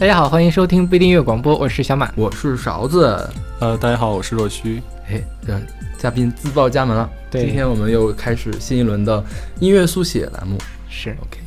[0.00, 3.22] 大家好，欢迎收听不订阅广播，我是小马，我是勺子。
[3.58, 4.80] 呃，大家好，我是若虚。
[5.06, 5.62] 哎，嗯
[5.98, 7.06] 嘉宾自报家门了。
[7.30, 9.22] 对，今天我们又开始新一轮的
[9.58, 10.56] 音乐速写栏目。
[10.88, 11.38] 是，OK。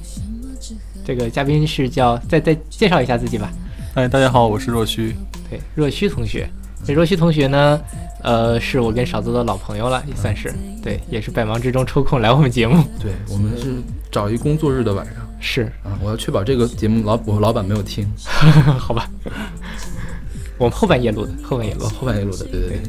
[1.03, 3.51] 这个嘉宾是叫再再介绍一下自己吧。
[3.95, 5.15] 哎，大家好，我是若虚。
[5.49, 6.47] 对，若虚同学。
[6.85, 7.81] 这若虚同学呢，
[8.21, 10.53] 呃，是我跟勺子的老朋友了，也算是。
[10.79, 12.83] 对，也是百忙之中抽空来我们节目。
[13.01, 13.81] 对，我们是
[14.11, 15.22] 找一工作日的晚上。
[15.45, 18.09] 是啊，我要确保这个节目老我老板没有听，
[18.79, 19.09] 好吧？
[20.57, 22.79] 我们后半夜录的，后半夜录，后半夜录的，对对对。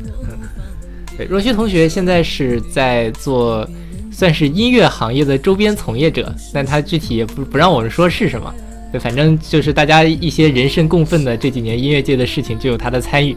[1.16, 3.68] 对，若曦同学现在是在做，
[4.12, 8.54] 算是音乐行业的周边从业者，但他具体也不不让我们说是什么。
[8.92, 13.36] 对，反正就是大家一些人神共愤的这几年音乐界的事情，就有他的参与。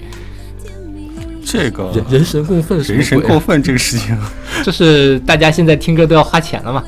[1.43, 4.15] 这个人人神共愤，人神共愤这个事情，
[4.63, 6.83] 就是大家现在听歌都要花钱了嘛。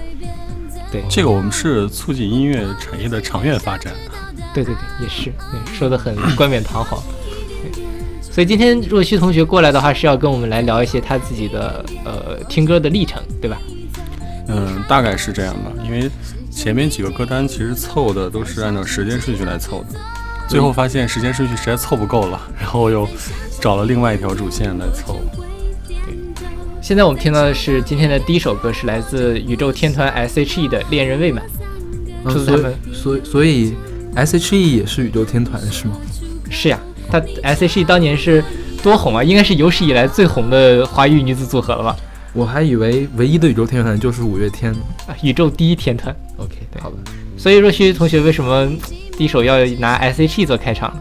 [0.91, 3.93] 对，这个我们是促进音乐产业的长远发展。
[4.53, 5.31] 对对对，也是，
[5.73, 7.01] 说的很冠冕堂皇。
[8.31, 13.57] 所以今天若曦同学过来的话，是要跟我们来聊一些他自己的呃听歌的历程，对吧？
[14.47, 15.71] 嗯，大概是这样吧。
[15.85, 16.09] 因为
[16.49, 19.99] 前面几个歌单其实凑的都是按照时间顺序来凑的，
[20.47, 23.07] 最后发现时间顺序实在凑不够了，然后又
[23.59, 25.19] 找了另外一条主线来凑。
[26.89, 31.45] 现在我们听到的是今天的第一首歌，是来自宇宙天团 S.H.E 的《恋人未满》。
[32.31, 33.75] 所以，所以，所以
[34.15, 35.95] S.H.E 也是宇宙天团是吗？
[36.49, 38.43] 是呀，他 S.H.E 当年是
[38.81, 41.95] 多红啊，应该是有史以来最红的华语女子组合了吧？
[42.33, 44.75] 我还以为唯一的宇宙天团就是五月天，
[45.21, 46.15] 宇宙第一天团。
[46.37, 46.97] OK，好吧。
[47.37, 48.67] 所以若曦同学为什么
[49.15, 50.91] 第一首要拿 S.H.E 做开场？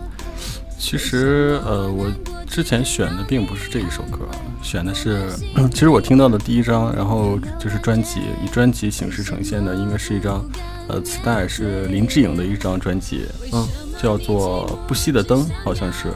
[0.79, 2.13] 其实，呃，我。
[2.49, 4.27] 之前选的并不是这一首歌，
[4.63, 5.29] 选的是，
[5.71, 10.45] 其实我听到的第一张，然后就是专辑，以专辑形式呈现的，应该是一张，
[10.89, 13.69] 呃，磁带，是林志颖的一张专辑，嗯，
[14.03, 16.09] 叫做《不熄的灯》，好像是，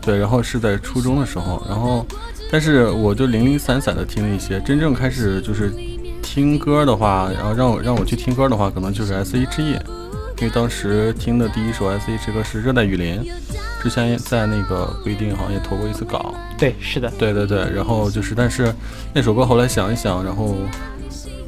[0.00, 2.04] 对，然后是在初中的时候，然后，
[2.50, 5.72] 但是我就零零散散的听了一些，真正开始就是
[6.22, 9.78] 听歌的话，然后让我让我去听歌的话，可能就是 S.H.E，
[10.38, 13.20] 因为当时听的第一首 S.H.E 歌是《热带雨林》。
[13.82, 17.58] 之前在那个不一定好像也投过一次稿，对，是的，对对对。
[17.72, 18.74] 然后就是，但是
[19.14, 20.56] 那首歌后来想一想，然后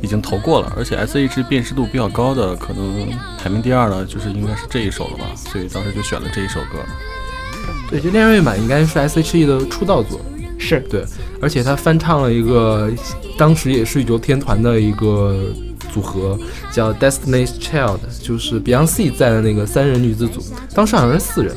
[0.00, 3.08] 已经投过了，而且 S H 辨识度比较高的，可能
[3.42, 5.24] 排名第二的，就是应该是这一首了吧。
[5.34, 6.78] 所以当时就选了这一首歌。
[7.90, 10.20] 对，这《恋人未满》应该是 S H E 的出道作，
[10.58, 11.04] 是对，
[11.42, 12.88] 而且他翻唱了一个
[13.36, 15.52] 当时也是宇宙天团的一个
[15.98, 16.38] 组合，
[16.70, 20.40] 叫 Destiny's Child，就是 Beyonce 在的那个三人女子组，
[20.74, 21.54] 当时好像是四人。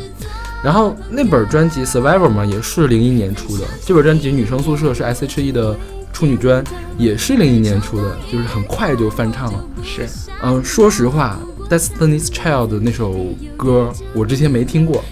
[0.64, 3.66] 然后那本专辑《Survivor》嘛，也是零一年出的。
[3.86, 5.76] 这本专辑《女生宿舍》是 S.H.E 的
[6.14, 6.64] 处女专，
[6.98, 9.64] 也是零一年出的，就是很快就翻唱了。
[9.84, 10.08] 是，
[10.44, 13.14] 嗯，说实话，《Destiny's Child》那首
[13.58, 15.04] 歌我之前没听过，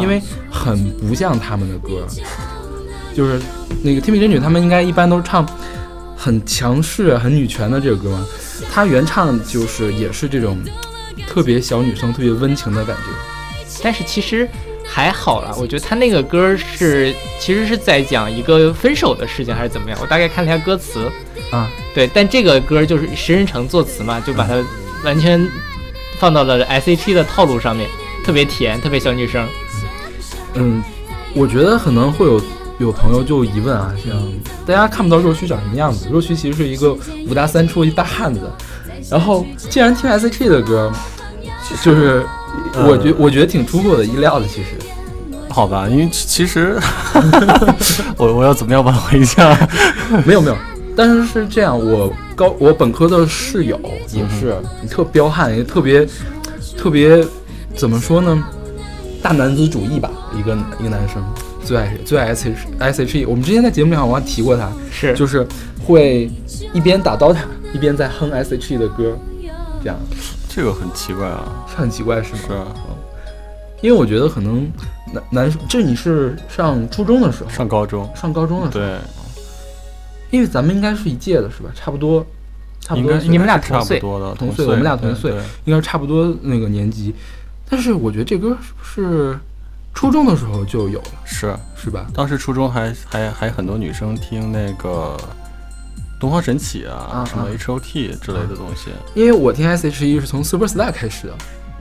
[0.00, 0.20] 因为
[0.50, 2.06] 很不像他们的歌。
[3.12, 3.40] 就是
[3.82, 5.46] 那个天命真女，他们应该一般都是唱
[6.16, 8.26] 很强势、很女权的这个歌嘛。
[8.72, 10.58] 他原唱就是也是这种
[11.26, 13.02] 特别小女生、特别温情的感觉。
[13.82, 14.48] 但是其实。
[14.86, 19.98] 还好了，我觉得他那个歌是其实是在讲一个分手的事情，还是怎么样？
[20.00, 21.10] 我大概看了一下歌词，
[21.50, 24.62] 啊，对，但这个歌就是石人成作词嘛，就把它
[25.02, 25.48] 完全
[26.18, 27.88] 放到了 S.H.E 的套路上面，
[28.22, 29.48] 特别甜，特别小女生。
[30.52, 30.84] 嗯，
[31.34, 32.38] 我觉得可能会有
[32.78, 34.14] 有朋友就疑问啊，像
[34.66, 36.96] 大家看不到若虚长什么样子，若虚其实是一个
[37.28, 38.40] 五大三粗一大汉子，
[39.10, 40.92] 然后既然听 S.H.E 的歌，
[41.82, 42.24] 就是。
[42.86, 44.76] 我觉我觉得挺出乎我的意料的，其实，
[45.48, 46.78] 好吧，因为其实
[48.16, 49.56] 我我要怎么样挽回一下？
[50.24, 50.56] 没有没有，
[50.96, 53.80] 但是是这样，我高我本科的室友
[54.12, 54.56] 也是，
[54.88, 56.06] 特彪悍，也特别
[56.76, 57.26] 特别
[57.74, 58.44] 怎么说呢？
[59.20, 61.20] 大男子主义吧，一个一个男生
[61.64, 63.24] 最爱最爱 S H S H E。
[63.24, 65.46] 我们之前在节目里好像提过他，是就是
[65.84, 66.30] 会
[66.72, 67.40] 一边打刀塔
[67.72, 69.16] 一边在哼 S H E 的歌，
[69.82, 69.98] 这样。
[70.48, 72.38] 这个很奇怪啊，是很奇怪是吗？
[72.46, 72.66] 是啊，
[73.80, 74.70] 因为我觉得可能
[75.12, 78.98] 男男生，这你是上初中的时候，上高中，上高中的时候，对，
[80.30, 81.70] 因为咱们应该是一届的，是吧？
[81.74, 82.24] 差不多，
[82.80, 85.32] 差不多，你们俩同岁，同岁，我们俩同岁，
[85.64, 87.12] 应该差不多那个年级。
[87.68, 89.36] 但是我觉得这歌是不是
[89.94, 91.10] 初中的时候就有了？
[91.24, 92.06] 是是吧？
[92.12, 95.16] 当时初中还还还很多女生听那个。
[96.16, 98.88] 东方神起啊，什么 H O T 之类的东西。
[99.14, 101.34] 因为我听 S H E 是从 Super Star 开始的，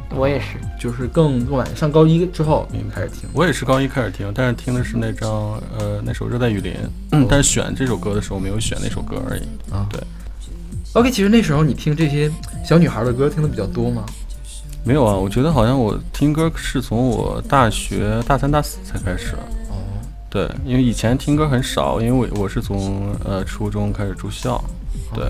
[0.10, 3.30] 我也是，就是更更晚，上高一之后开始听。
[3.32, 5.32] 我也是高一开始听，但是听的是那张
[5.78, 6.74] 呃那首热带雨林，
[7.12, 9.44] 嗯，但是选这首歌的时候没有选那首歌而已。
[9.72, 10.02] 啊，对。
[10.94, 12.30] OK，其实那时候你听这些
[12.66, 14.04] 小女孩的歌听的比较多吗？
[14.86, 19.36] 没有啊，我觉得好像我听歌是从我大学大三大四才开始。
[19.70, 19.80] 哦，
[20.30, 24.62] 对，因为以前听歌很少，因为我我是从呃初中开始住校，
[25.14, 25.26] 对，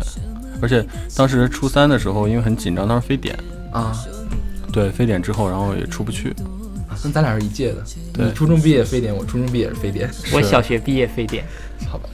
[0.61, 0.83] 而且
[1.15, 3.37] 当时初三的时候，因为很紧张，当时非典，
[3.71, 3.95] 啊，
[4.71, 6.33] 对，非典之后，然后也出不去。
[7.03, 7.83] 那咱俩是一届的。
[8.13, 10.09] 对你初中毕业非典，我初中毕业是非典。
[10.33, 11.45] 我小学毕业非典，
[11.87, 12.09] 好吧。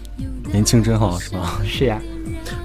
[0.52, 1.62] 年轻真好，是吧？
[1.64, 2.02] 是呀，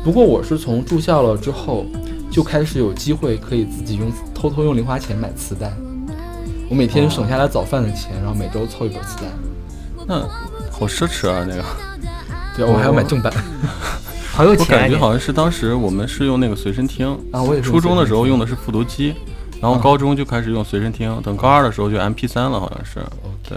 [0.03, 1.87] 不过我是从住校了之后，
[2.35, 5.73] 就开始有机会可以自己用偷偷用零花钱买磁带。
[6.69, 9.27] 我每天省下来早饭的钱，然后每周凑一本磁带。
[10.05, 10.19] 那
[10.69, 11.63] 好奢侈啊，那个。
[12.57, 14.81] 对，我还要买正版我好有钱啊我！
[14.81, 17.41] 感觉好像是当时我们是用那个随身听，啊！
[17.41, 18.45] 我也是初中的时候用的。
[18.45, 19.15] 是复读机，
[19.61, 22.95] 然后啊高中就开始用随身听，等高二的时候就 MP 三了，好像是。
[23.49, 23.57] 对，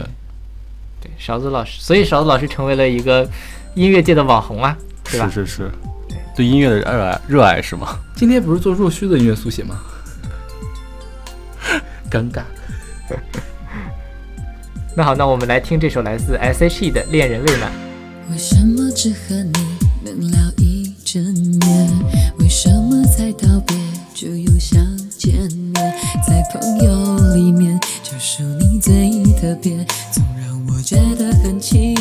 [1.01, 3.27] 对，勺子老师，所以勺子老师成为了一个
[3.73, 5.27] 音乐界的网红啊，对吧？
[5.27, 5.71] 是是是，
[6.37, 7.97] 对音乐的热爱热爱是吗？
[8.15, 9.81] 今天不是做若虚的音乐速写吗？
[12.11, 12.43] 尴尬。
[14.95, 17.71] 那好，那我们来听这首来自 S.H.E 的《恋人未满》。
[18.31, 19.51] 为什么只和你
[20.05, 21.89] 能聊一整夜？
[22.37, 23.75] 为什么才道别
[24.13, 24.79] 就又想
[25.17, 25.33] 见
[25.73, 25.73] 面？
[26.27, 29.09] 在朋友里面，就属你最
[29.41, 31.95] 特别，总让我觉得很亲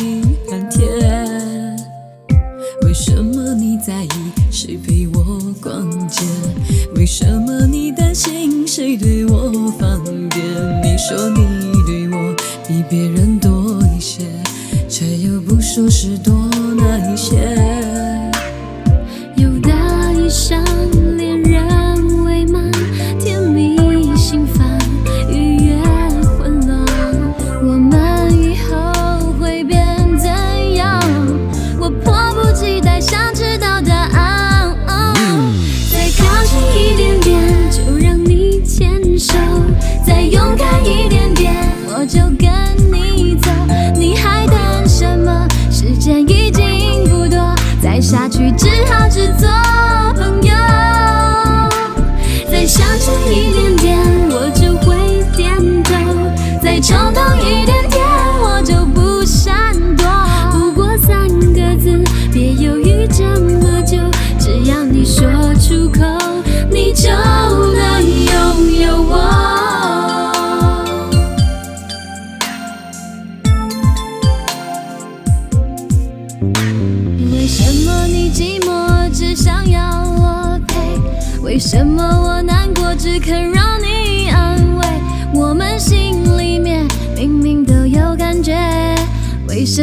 [8.67, 9.49] 谁对我
[9.79, 10.43] 放电？
[10.83, 11.41] 你说你
[11.85, 12.35] 对我
[12.67, 14.23] 比别人多一些，
[14.89, 16.36] 却又不说是多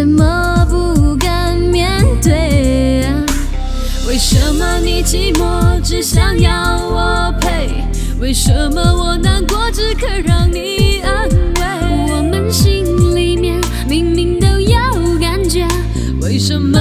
[0.05, 3.25] 怎么不敢面对啊？
[4.06, 6.53] 为什么你寂寞只想要
[6.87, 7.71] 我陪？
[8.21, 12.12] 为什么我难过只肯让你安慰？
[12.12, 12.85] 我们心
[13.17, 13.59] 里面
[13.89, 14.79] 明明都有
[15.19, 15.67] 感觉，
[16.21, 16.74] 为什么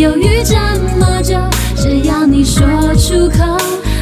[0.00, 0.54] 犹豫这
[0.98, 1.36] 么久，
[1.76, 2.64] 只要你说
[2.94, 3.58] 出口，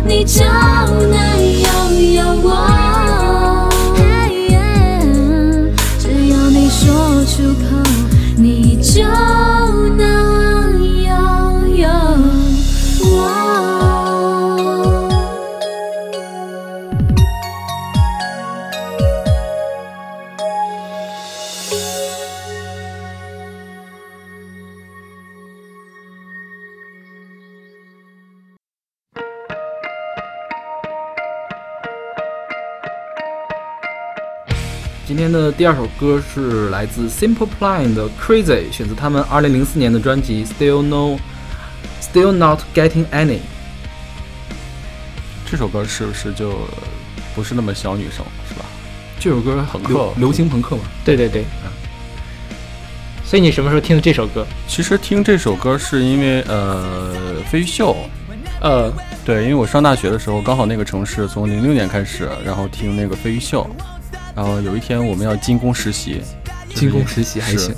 [0.06, 2.77] 你就能拥有我。
[35.58, 41.18] 第二首歌是来自 Simple Plan 的 Crazy，选择他们2004年的专辑 Still No
[42.00, 43.40] Still Not Getting Any。
[45.44, 46.60] 这首歌是不是就
[47.34, 48.64] 不是那么小女生，是吧？
[49.18, 51.44] 这首歌朋克流流行朋克嘛，对对对。
[53.24, 54.46] 所以你什么时候听的这首歌？
[54.68, 57.96] 其实听这首歌是因为呃飞秀，
[58.60, 58.92] 呃，
[59.24, 63.68] 对，因为我上大学的时候刚好那个城市从零六年开始，然后听那个飞鱼秀，
[64.38, 66.22] 然后有一天我们要进攻实习，
[66.68, 67.74] 就是进攻实习还行。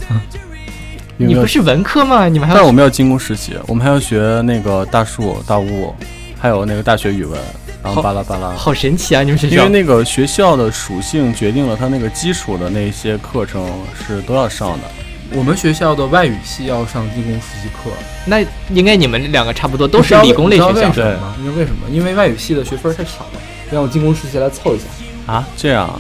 [1.17, 2.29] 你不是文科吗？
[2.29, 5.95] 你们还要但我们要进攻实习，我们还要学那个大树、大物，
[6.38, 7.40] 还有那个大学语文，
[7.83, 8.50] 然后巴拉巴拉。
[8.50, 9.23] 好神奇啊！
[9.23, 13.67] 你们学校因为那个学校的属性决定了它那个基础的那些课程
[14.07, 14.85] 是都要上的。
[15.33, 17.90] 我们学校的外语系要上进攻实习课，
[18.26, 21.12] 那应该你们两个差不多都是理工类学校你知道为。
[21.14, 21.37] 什么吗？
[21.38, 21.88] 因为为什么？
[21.90, 23.40] 因为外语系的学分太少了，
[23.71, 24.85] 让我进攻实习来凑一下，
[25.33, 25.99] 啊，这样啊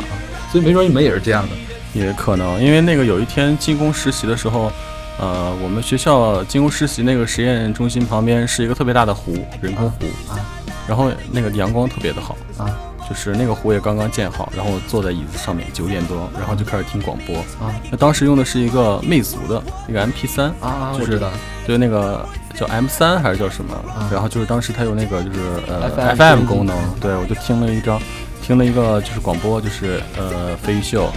[0.50, 1.50] 所以没准你们也是这样的。
[1.92, 4.70] 也可能，因为那个有一天进攻实习的时候，
[5.18, 10.38] 呃，我们学校进攻实习那个实验中心旁边是一个特别大的湖，人工湖啊，
[10.86, 12.70] 然后那个阳光特别的好啊，
[13.08, 17.74] 就是那个湖也刚刚建好，然后坐在椅子上面九点多，然后就开始听广播啊。
[17.90, 21.28] 那当时用的是一个魅族的一个 MP 三啊，就是我知道，
[21.66, 23.74] 对那个叫 M 三还是叫什么？
[23.92, 28.00] 啊然后就是当时它有那个就是呃 FM 功能，对我就听了一张，
[28.42, 31.10] 听了一个就是广播，就是呃飞鱼秀，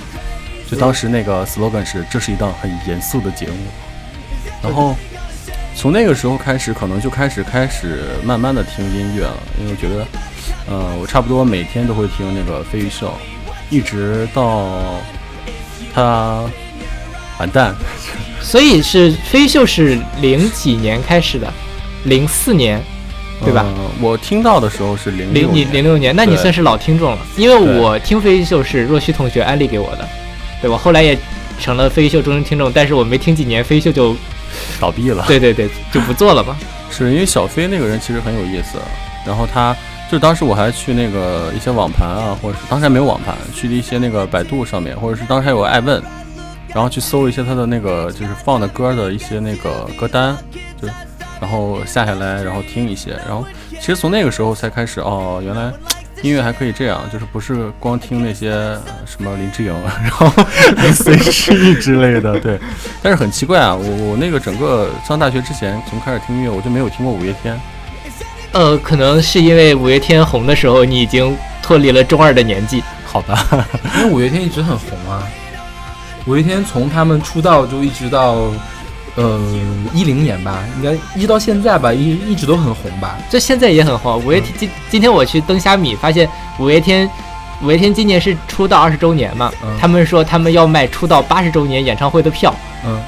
[0.70, 3.58] 就当时那个 slogan 是这是一档很严肃的节目，
[4.62, 4.96] 然后
[5.76, 10.06] 从那个时候开始，可能就开始开始慢慢的听音乐了，因为我觉得，
[10.70, 13.12] 呃，我差不多每天都会听那个飞鱼秀，
[13.70, 15.00] 一直到
[15.94, 16.44] 它
[17.40, 17.74] 完蛋，
[18.40, 21.52] 所以是飞秀是零几年开始的，
[22.06, 22.80] 零四年，
[23.44, 23.66] 对吧？
[23.76, 30.08] 呃我听到的时候是零零你零六年，那你算是老听众了，因为我听飞秀是若虚同学安利给我的，
[30.62, 31.18] 对我后来也
[31.60, 34.16] 成了飞秀终身听众，但是我没听几年，飞秀就
[34.80, 35.24] 倒闭了。
[35.28, 36.58] 对对对就不做了吧。
[36.92, 38.78] 是因为小飞那个人其实很有意思，
[39.26, 39.76] 然后他
[40.12, 46.02] 就当时我还去那个一些网盘啊，或者是当时还没有网盘，去了一些那个百度上面，或者是当时还有爱问，
[46.74, 50.38] 然后去搜一些他的那个就是放的歌的一些那个歌单，
[50.82, 50.88] 就
[51.44, 53.46] 然后下下来，然后听一些，然后
[53.82, 55.70] 其实从那个时候才开始哦，原来。
[56.22, 60.32] 音乐还可以这样，就是不是光听那些呃什么林志颖， 然后
[60.94, 62.58] C.G 之类的，对。
[63.02, 67.60] 但是很奇怪啊，我我那个整个上大学之前，从开始听音乐，我就没有听过五月天。
[68.54, 72.82] 呃，可能是因为五月天红的时候，你已经脱离了中二的年纪。
[73.06, 73.46] 好吧，
[73.98, 75.28] 因为五月天一直很红啊。
[76.26, 78.50] 五月天从他们出道就一直到，
[79.16, 79.40] 呃，
[79.94, 83.18] 一零年吧，应该一直到现在吧，一一直都很红吧。
[83.30, 84.20] 这现在也很红。
[84.26, 86.28] 五月天今今天我去登虾米，发现
[86.58, 87.08] 五月天
[87.62, 92.54] 五月天今年是出道二十周年嘛，嗯他们说他们要卖出道八十周年演唱会的票，
[92.86, 93.00] 嗯，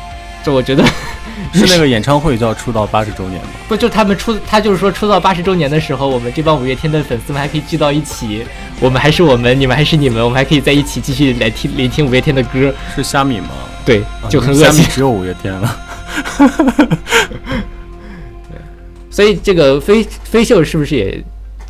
[0.44, 0.86] 这我觉得
[1.54, 3.50] 是那个演唱会就要出道八十周年吗？
[3.68, 8.46] 不就他们出他就是说出道八十周年的时候，我们这帮五月天的粉丝们还可以聚到一起，
[8.80, 13.50] 我们还是我们，你们还是你们，我们还可以在一起继续来听聆听五月天的歌，是虾米吗？
[13.84, 14.66] 对，啊就很恶心。
[14.66, 15.80] 虾米只有五月天了。
[19.10, 21.24] 所以这个飞飞秀是不是也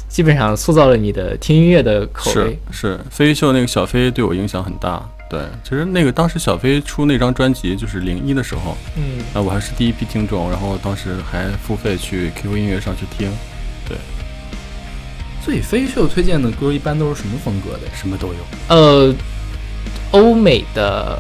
[0.08, 2.60] 基本上塑造了你的听音乐的口是味？
[2.72, 5.04] 是，飞鱼秀那个小飞对我影响很大。
[5.30, 13.32] 对，其实那个当时小飞出那张专辑就是零一的时候，嗯，啊，我还是第一批听众，然后当时还付费去 QQ 音乐上去听，
[13.88, 13.98] 对
[15.44, 17.92] 所以飞秀推荐的歌一般都是什么风格的呀？
[17.96, 18.36] 什么都有。
[18.70, 19.14] 呃，
[20.12, 21.20] 欧美的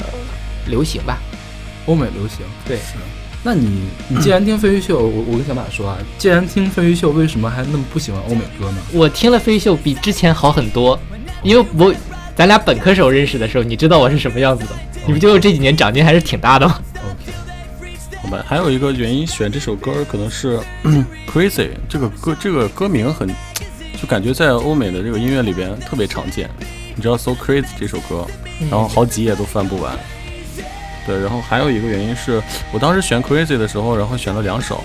[0.67, 1.19] 流行吧，
[1.87, 2.45] 欧美流行。
[2.65, 2.93] 对是。
[3.47, 8.77] 那你你既然听飞鱼秀，我我跟小马说啊，既然听飞鱼秀，为什么还那么不喜欢欧美歌呢？
[8.91, 10.99] 我听了飞鱼秀比之前好很多，
[11.43, 11.93] 因为我
[12.35, 14.71] 咱俩本科时候认识的时候，你知道我是什么样子的，
[15.05, 17.31] 你不觉得我这几年长进还是挺大的吗？OK，
[18.23, 20.59] 好吧，还有一个原因选这首歌可能是
[21.31, 23.27] Crazy 这个歌这个歌名很，
[24.01, 26.49] 就感觉在欧美的这个音乐里边特别常见。
[26.95, 28.25] 你知道 So Crazy 这首歌，
[28.71, 29.95] 然后好几页都翻不完。
[31.05, 34.83] 对，然后还有一个原因是我当时选 Crazy 的时候，然后选了两首，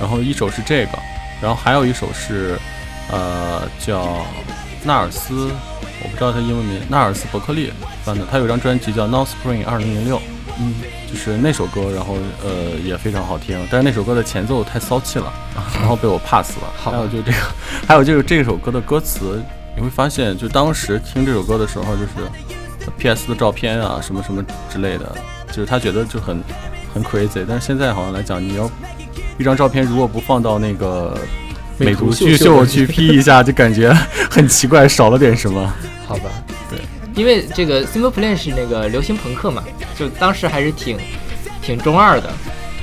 [0.00, 0.98] 然后一首是这个，
[1.40, 2.58] 然后还有一首是
[3.10, 4.24] 呃叫
[4.84, 5.50] 纳尔斯，
[6.02, 7.72] 我不知道他英文名，纳尔斯伯克利
[8.04, 10.20] 翻的，他有张专辑叫 Now Spring 二零零六。
[10.62, 10.74] 嗯，
[11.10, 15.32] 就是那首歌，然后呃也非常好听，但是那首歌的前奏太骚气了，
[15.76, 16.70] 然后被我 pass 了。
[16.76, 17.38] 好还有就这个，
[17.88, 19.42] 还有就是这首歌的歌词，
[19.74, 25.16] 你会发现，就当时听这首歌的时候，就是 PS 的照片啊，什么什么之类的，
[25.50, 26.42] 就是他觉得就很
[26.94, 28.70] 很 crazy，但是现在好像来讲，你要
[29.38, 31.18] 一张照片如果不放到那个
[31.78, 33.92] 美美图图秀秀秀去 P 一下， 就感觉
[34.30, 35.72] 很奇怪，少了点什么。
[36.06, 36.30] 好吧。
[36.70, 36.78] 对。
[37.14, 39.64] 因为这个 Simple Plan 是那个流行朋克嘛，
[39.98, 40.96] 就当时还是挺
[41.60, 42.30] 挺中二的。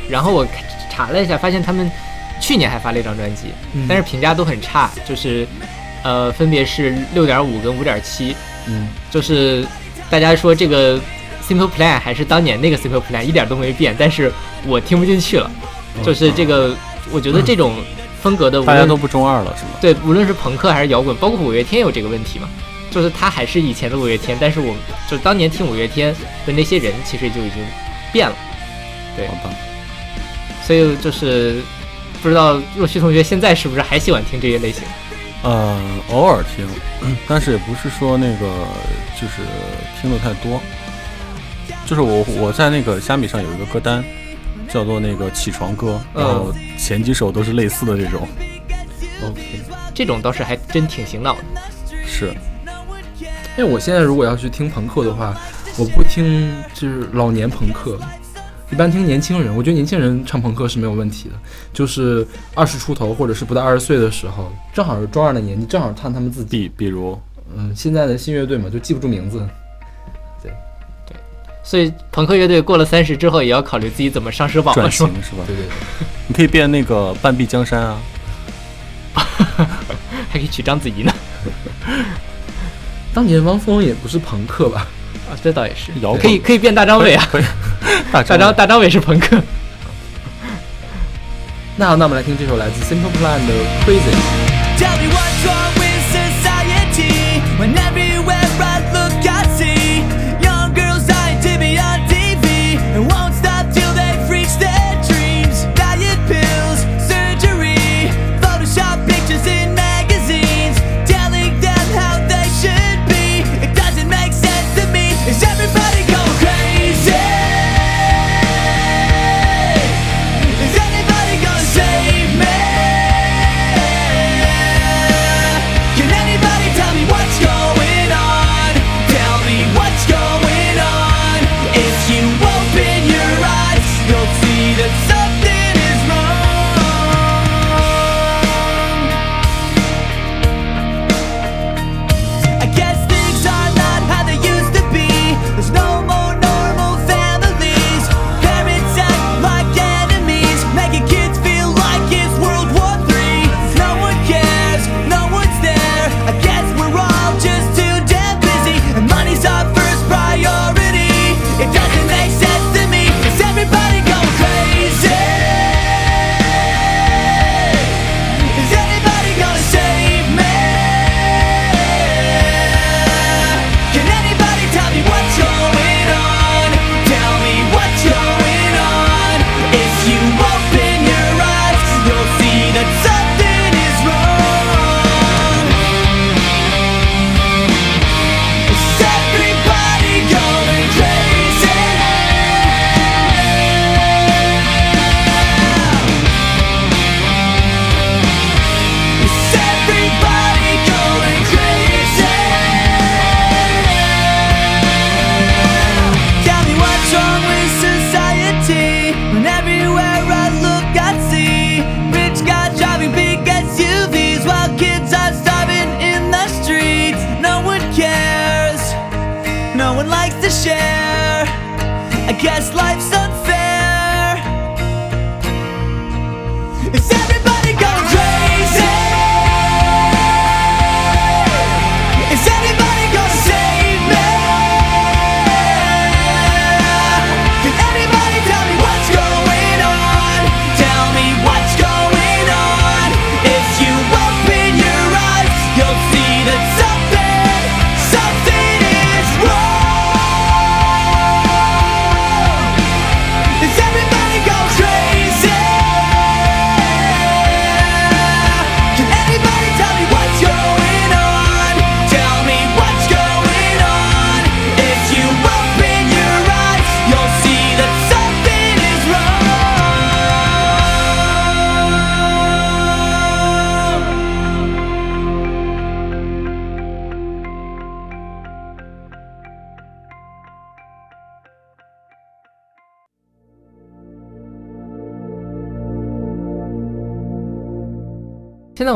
[0.09, 0.45] 然后我
[0.91, 1.89] 查了一下，发现他们
[2.41, 5.47] 去年还发了一张专辑，嗯但是评价都很差，就是
[6.03, 8.35] 呃分别是六点五跟五点七，
[8.67, 9.65] 嗯，就是
[10.09, 10.99] 大家说这个
[11.47, 14.31] Simple Plan 还是当年那个 Simple Plan 一点都没变，但是
[14.65, 15.49] 我听不进去了。
[16.03, 16.75] 就是这个，
[17.11, 17.73] 我觉得这种
[18.21, 19.71] 风格的大家都不中二了，是吗？
[19.81, 22.47] 对，无论是朋克还是摇滚，包括五月天有这个问题嘛，
[22.91, 24.75] 就是他还是以前的五月天，但是我
[25.09, 26.13] 就当年听五月天
[26.45, 27.63] 的那些人其实就已经
[28.13, 28.35] 变了，
[29.15, 29.49] 对好吧，
[30.63, 31.61] 所以就是
[32.21, 34.83] 不知道若曦同学现在是不是还喜欢听这些类型？
[35.41, 35.79] 呃，
[36.11, 36.67] 偶尔听，
[37.27, 38.67] 但是也不是说那个
[39.19, 39.41] 就是
[39.99, 40.61] 听的太多。
[41.87, 44.03] 就是我我在那个虾米上有一个歌单，
[44.67, 48.27] 叫做那个起床歌，然后前几首都是类似的这种。
[49.23, 49.61] OK。
[49.95, 51.61] 这种倒是还真挺醒脑的。
[52.05, 52.31] 是，
[53.57, 55.35] 因为我现在如果要去听朋克的话，
[55.77, 57.97] 我不听就是老年朋克，
[58.69, 59.55] 一般听年轻人。
[59.55, 61.35] 我觉得年轻人唱朋克是没有问题的，
[61.73, 66.67] 就是二十出头或者是不到二十岁的时候，正好是中二的年纪，正好唱他们自己。
[66.67, 67.17] 比比如
[67.55, 69.41] 嗯，现在的新乐队嘛，就记不住名字。
[71.67, 75.21] 所以朋克乐队过了三十之后，也要考虑自己怎么上社保转了，是吗型？
[75.21, 75.43] 是吧？
[75.45, 75.71] 对对对，
[76.27, 77.97] 你可以变那个半壁江山啊。
[80.31, 81.13] 还可以娶章子怡呢。
[83.13, 84.87] 当年汪峰也不是朋克吧？
[85.29, 87.29] 啊，这倒也是可以可以变大张伟啊，
[88.13, 89.37] 大张大张伟是朋克。
[91.75, 93.53] 那好，那我们来听这首来自 Simple Plan 的
[93.85, 94.15] Crazy。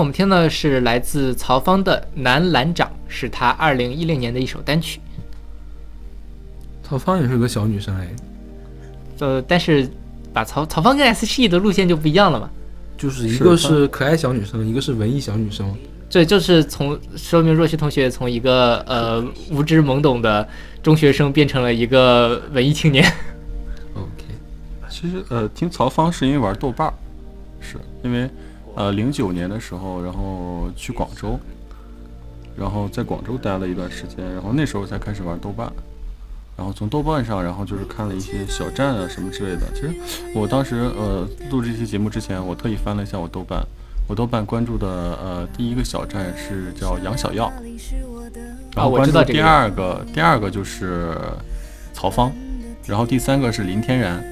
[0.02, 5.00] 我们听的是来自曹方的《男篮长》，是他二零一零年的一首单曲。
[6.82, 8.08] 曹芳也是个小女生哎，
[9.20, 9.88] 呃，但是
[10.34, 12.50] 把曹曹芳跟 S.H.E 的路线就不一样了嘛。
[12.98, 15.72] 就是一个是是可爱小女生，一个是文艺小女生。
[16.10, 20.50] 对就是从说明若曦同学从一个呃无知懵懂的
[20.82, 23.06] 中学生变成了一个文艺青年。
[23.94, 24.26] OK，
[24.90, 26.94] 其实呃，听曹芳是因为玩豆瓣儿，
[27.60, 28.28] 是因为
[28.76, 31.40] 呃零九年的时候，然后去广州，
[32.56, 35.72] 然后在广州待了一段时间，然后那时候才开始玩豆瓣，
[36.58, 39.68] 然后从豆瓣上，然后就是看了一些小站啊什么之类的。
[39.74, 39.94] 其实
[40.34, 43.62] 我当时呃录这期节目之前，我特意翻了一下我豆瓣，
[44.08, 47.52] 我豆瓣关注的呃第一个小站是叫杨小耀，
[48.76, 51.18] 然后关注第知道这个人二个第二个就是
[51.94, 52.32] 曹芳，
[52.86, 54.24] 然后第三个是林天然，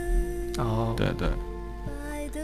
[0.58, 1.28] 哦，对对。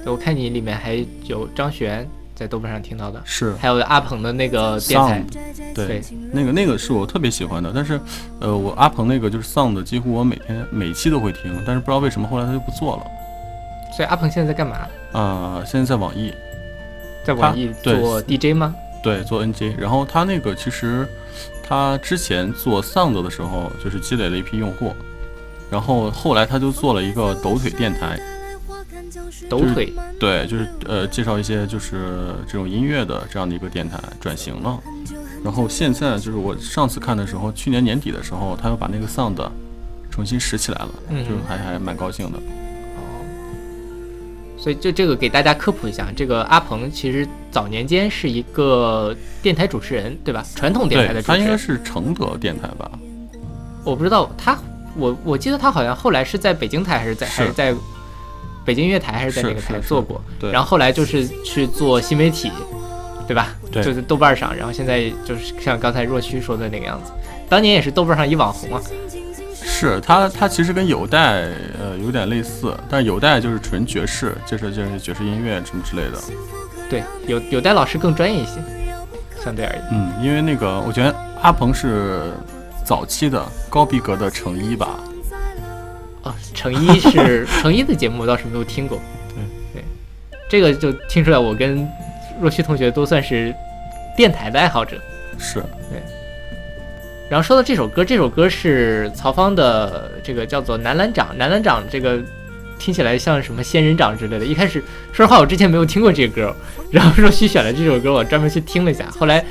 [0.06, 8.00] 对我看你里面还有张悬在豆瓣上听到的，是还有阿鹏的那个电台 Sound，，对对，那个那个是我特别喜欢的，但是，
[8.40, 13.04] 呃，我阿鹏那个就是 Sound，几乎我每天每期都会听，但是不知道为什么后来他就不做了
[13.96, 14.88] 所以阿鹏现在在干嘛？
[15.14, 16.32] 啊、现在在网易，
[17.24, 18.76] 在网易做 DJ 吗？
[19.02, 21.08] 对，做 NJ，然后他那个其实
[21.64, 24.94] 他之前做 Sound 的时候，就是积累了一批用户，
[25.72, 28.20] 然后后来他就做了一个抖腿电台，
[29.50, 34.80] 抖腿，对，就是呃介绍一些就是这种音乐的这样的一个电台转型了。
[35.44, 39.36] 然后现在就是我上次看的时候，去年年底的时候，他又把那个 sound
[40.10, 42.40] 重新拾起来了，嗯就是还还蛮高兴的。
[44.58, 50.44] 所以就这个给大家科普一下，这个阿鹏其实早年间是一个电台主持人，对吧？
[50.56, 51.56] 传统电台的对，他应该。
[51.56, 52.90] 是承德电台吧？
[53.84, 54.58] 我不知道他，
[54.96, 57.76] 我我记得他好像后来是在北京台还是在是还是在
[58.66, 62.52] 北京音乐台还是在是哪个台做过，对，然后后来就是去做新媒体，
[63.28, 63.56] 对吧？
[63.72, 67.12] 对就是豆瓣上，然后现在就是像刚才若虚说的那个样子，
[67.48, 68.82] 当年也是豆瓣上一网红啊。
[69.68, 71.50] 是他他其实跟有代
[71.80, 76.20] 呃有点类似，但是有代就是纯爵士，就是就是爵士音乐什么之类的。
[76.90, 78.62] 对，有有代老师更专业一些，
[79.44, 79.84] 相对而言。
[79.92, 82.32] 嗯，因为那个我觉得阿鹏是
[82.86, 85.00] 早期的高逼格的成衣吧。
[86.26, 89.00] 哦，成一是成一的节目，我倒是没有听过。
[89.38, 89.84] 嗯对
[90.48, 91.88] 这个就听出来我跟
[92.40, 93.54] 若曦同学都算是
[94.16, 95.00] 电台的爱好者。
[95.38, 95.60] 是
[95.90, 96.02] 对，
[97.30, 102.22] 然后说到这首歌，这首歌是曹芳的这个叫做《男篮掌》，男篮掌这个
[102.80, 104.46] 听起来像什么仙人掌之类的。
[104.46, 106.56] 一开始说实话，我之前没有听过这个歌，
[106.92, 109.44] 然后若曦选了这首歌，我专门去听了一下，后来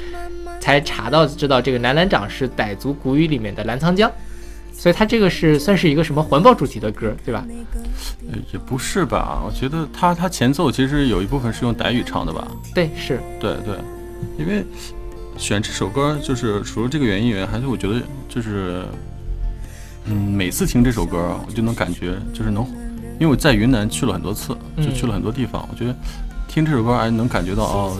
[0.60, 4.10] 才查到知道这个南兰掌是傣族古语里面的澜沧江，
[4.84, 7.42] 所以它这个是算是一个什么环保主题的歌，对吧？
[8.30, 9.40] 呃也不是吧？
[9.42, 12.46] 我觉得它它前奏其实有一部分是用傣语唱的吧？
[12.74, 13.78] 对，是对对，
[14.38, 14.62] 因为
[15.38, 18.84] 选这首歌就是除了这个原因以外，还是我觉得就是，
[20.04, 22.62] 嗯，每次听这首歌，我就能感觉就是能，
[23.18, 25.96] 因为我在云南去了很多次，就去了很多地方，我觉得
[26.46, 27.96] 听这首歌还能感觉到哦，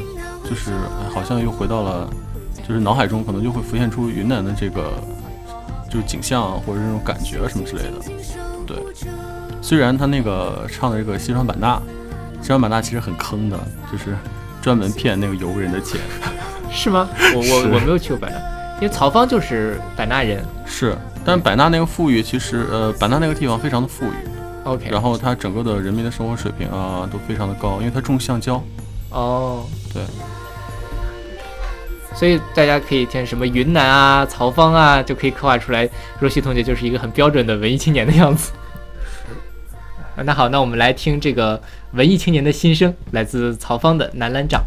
[0.47, 2.11] 就是哎好像又回到了，
[2.69, 4.93] 就是脑海中可能就会浮现出云南的这个
[5.95, 7.93] 就是景象啊或者这种感觉啊什么之类的。
[8.67, 8.77] 对，
[9.63, 11.81] 虽然他那个唱的这个西双版纳，
[12.41, 13.57] 西双版纳其实很坑的，
[13.93, 14.17] 就是
[14.61, 16.01] 专门骗那个游人的钱。
[16.73, 17.09] 是吗？
[17.33, 18.39] 我我我没有去过版纳，
[18.81, 20.45] 因为曹芳就是版纳人。
[20.67, 24.17] 是，但版纳那个富裕，其实呃，版纳那个地方非常的富裕
[24.65, 28.61] ，OK，然后它整个的人民的生活水平啊都非常的高，因为它种橡胶。
[29.11, 30.03] 哦，对，
[32.15, 35.89] 所以大家可以填什么云南啊、曹芳啊，就可以刻画出来
[36.21, 38.53] 若曦同学就是一个很标准的文艺青年的样子。
[40.17, 41.61] 啊那好，那我们来听这个
[41.93, 44.63] 文艺青年的心声，来自曹芳的《南兰掌》。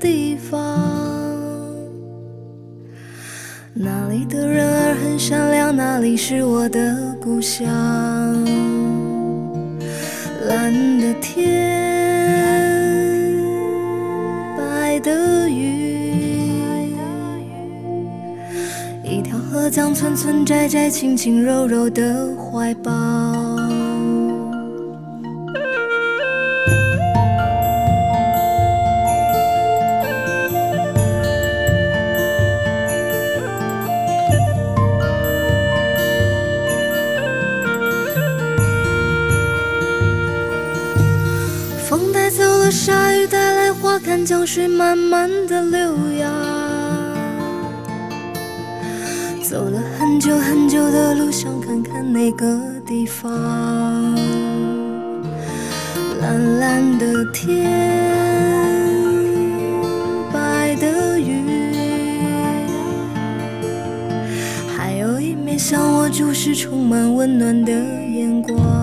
[0.00, 0.58] 地方，
[3.74, 7.66] 那里的人儿很善良，那里是我的故乡。
[10.46, 11.44] 蓝的天，
[14.56, 16.62] 白的云，
[19.02, 23.47] 一条河将村村窄窄、轻轻柔柔的怀抱。
[44.24, 46.30] 江水慢慢的流呀。
[49.42, 53.32] 走了很久很久的路，想看看那个地方。
[56.20, 57.64] 蓝蓝的天，
[60.32, 61.72] 白的云，
[64.76, 68.77] 还有一面向我注视、充满温暖的眼光。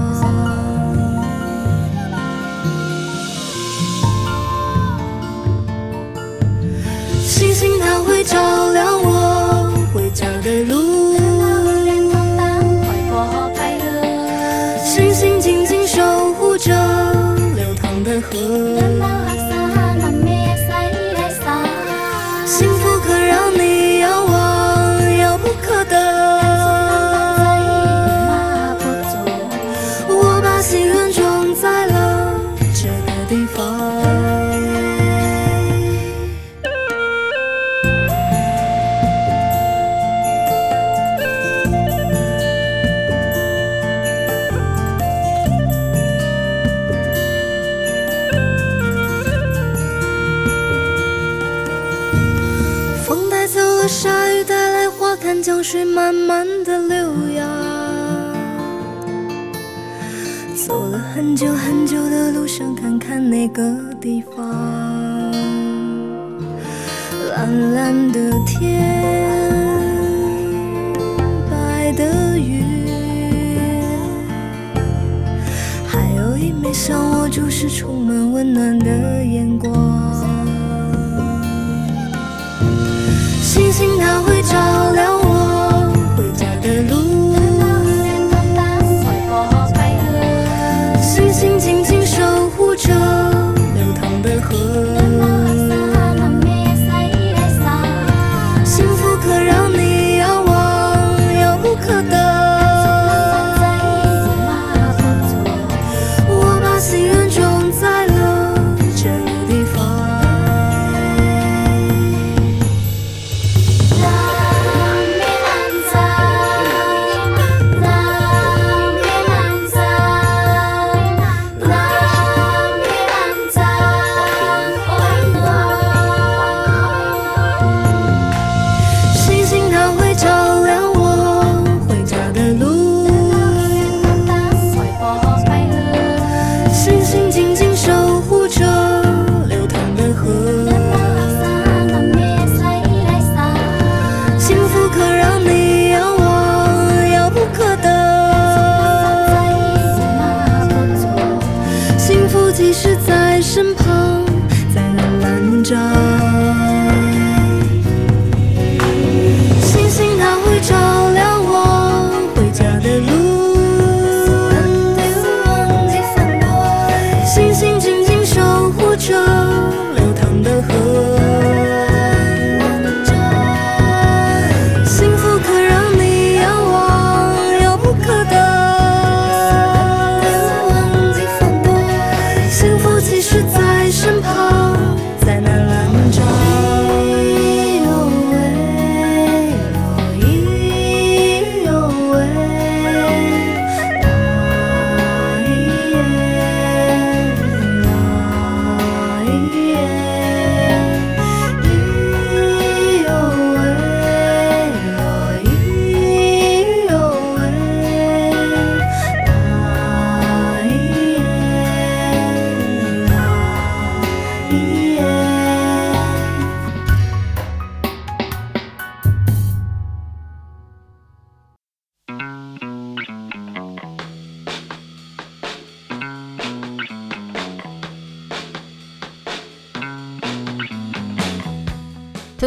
[8.36, 10.85] 照亮我回家的路，
[55.68, 57.44] 水慢慢的流呀。
[60.56, 64.65] 走了很久很久的路，想看看那个地方。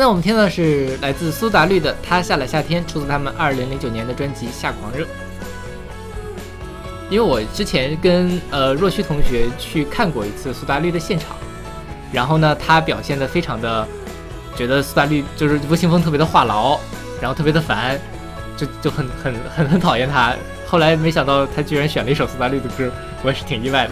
[0.08, 5.04] 我们听到的是来自苏打绿的《他下了夏天》，出自他们二零零九年的专辑《夏狂热》。
[7.10, 11.36] 因为我之前跟呃若虚同学去看过一次苏打绿的现场，
[12.10, 13.86] 然后呢，他表现的非常的，
[14.56, 16.78] 觉得苏打绿就是吴青峰特别的话痨，
[17.20, 17.98] 然后特别的烦，
[18.56, 20.34] 就就很很很很讨厌他。
[20.66, 22.90] 后来没想到他居然选了一首苏打绿的歌，
[23.22, 23.90] 我也是挺意外的。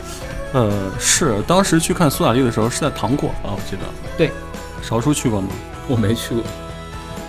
[0.52, 3.82] 呃，是当时去看苏打绿的时候是在糖果吧，我记得。
[4.16, 4.30] 对，
[4.82, 5.48] 勺叔去过吗？
[5.88, 6.42] 我没去过，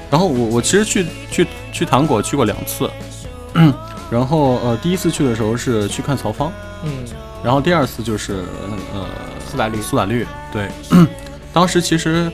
[0.10, 2.89] 然后我我其实去去去糖果去过两次，
[4.10, 6.52] 然后呃第一次去的时候是去看曹芳，
[6.84, 7.06] 嗯，
[7.43, 8.43] 然后第二次就是
[8.93, 9.06] 呃
[9.50, 10.70] 苏打绿苏打绿，对，
[11.52, 12.32] 当时其实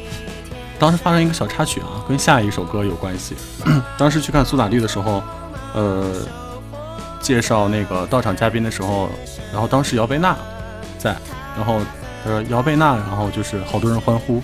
[0.78, 3.36] 当时发生一个小插曲啊，跟下一首歌有关系。
[3.98, 5.24] 当时去看苏打绿的时候，
[5.74, 6.12] 呃，
[7.20, 9.10] 介绍那个到场嘉宾的时候，
[9.52, 10.36] 然后当时姚贝娜
[10.98, 11.16] 在，
[11.56, 11.80] 然后
[12.24, 14.42] 他说姚贝娜，然后就是好多人欢呼，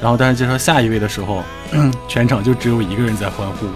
[0.00, 1.44] 然后但是介绍下一位的时候，
[2.08, 3.66] 全场就只有一个人在欢呼，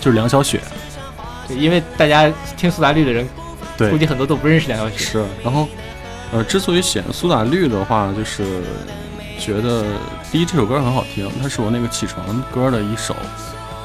[0.00, 0.60] 就是梁小雪。
[1.48, 3.28] 对，因为大家听苏打绿的人，
[3.76, 4.98] 对，估计很多都不认识梁小雪。
[4.98, 5.68] 是，然后，
[6.32, 8.44] 呃，之所以选苏打绿的话，就是
[9.38, 9.84] 觉得
[10.30, 13.14] 第一这首歌很好听，它是我那个起床歌的一首，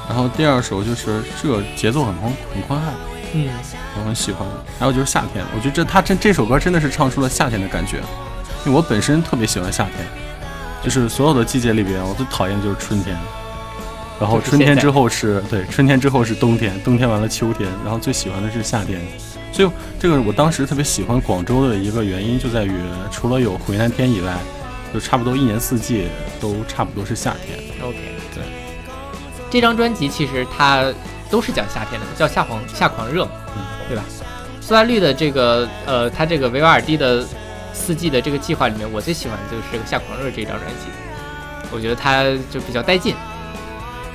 [0.08, 2.94] 然后第二首就是这个节奏很宽很宽快，
[3.34, 3.50] 嗯，
[4.00, 4.48] 我很喜欢。
[4.80, 7.98] 还有就是夏天，我觉得这他这这首歌真的是唱出了夏天的感觉，
[8.66, 10.08] 因为我本身特别喜欢夏天，
[10.84, 13.18] 就是所有的季节里边，我最讨厌的就是春天。
[14.20, 19.02] 然后春天之后是对，春天之后是冬天，冬天完了秋天，然后最喜欢的是夏天。
[19.52, 22.72] 所以这个我当时特别喜欢广州的一个原因就在于，
[23.12, 24.38] 除了有回南天以外，
[24.94, 26.08] 就差不多一年四季
[26.40, 27.58] 都差不多是夏天。
[27.82, 27.98] OK，
[28.34, 28.44] 对。
[29.50, 30.86] 这张专辑其实它
[31.30, 33.26] 都是讲夏天的，叫夏狂夏狂热，
[33.58, 34.04] 嗯，对吧？
[34.62, 37.26] 苏打绿的这个呃，它这个维瓦尔第的
[37.74, 40.88] 四季的这个计划里面，我最喜欢的就是这个夏狂热这张专辑，
[41.72, 43.16] 我觉得它就比较带劲。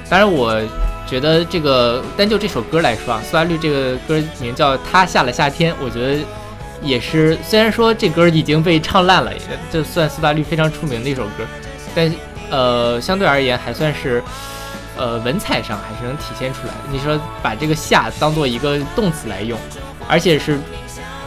[0.08, 0.60] 当然，我
[1.06, 6.22] 觉得这个单就这首歌来说啊，苏打绿这个歌名叫《他下了夏天》，我觉得
[6.80, 9.40] 也是，虽然说这歌已经被唱烂了，也
[9.70, 11.44] 就算苏打绿非常出名的一首歌，
[11.94, 12.12] 但
[12.50, 14.22] 呃，相对而言还算是
[14.96, 16.72] 呃文采上还是能体现出来。
[16.92, 19.58] 你说把这个夏当做一个动词来用，
[20.08, 20.56] 而且是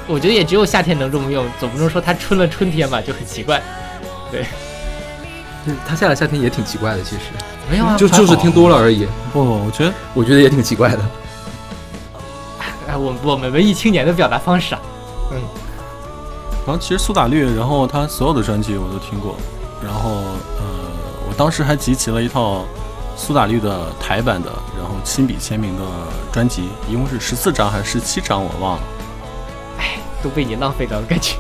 [0.09, 3.61] 我觉得也只有夏天能这么用，总不能说它春了春天吧，就很奇怪。
[4.33, 4.43] 嗯
[5.85, 7.21] 他下了夏天也挺奇怪的，其实。
[7.69, 10.99] 没有啊，就就是听多了而已，不，我觉得我觉得也挺奇怪的。
[12.87, 14.81] 哎， 我我们文艺青年的表达方式啊，
[15.31, 15.37] 嗯。
[16.65, 19.35] 然后其实苏打绿，然后他所有的专辑我都听过，
[19.83, 20.09] 然后
[20.57, 20.65] 呃，
[21.27, 22.65] 我当时还集齐了一套
[23.15, 25.83] 苏打绿的台版的，然后亲笔签名的
[26.31, 28.83] 专辑，一共是十四张还是十七张，我忘了。
[30.19, 31.35] 哎，都被你浪费掉了感觉。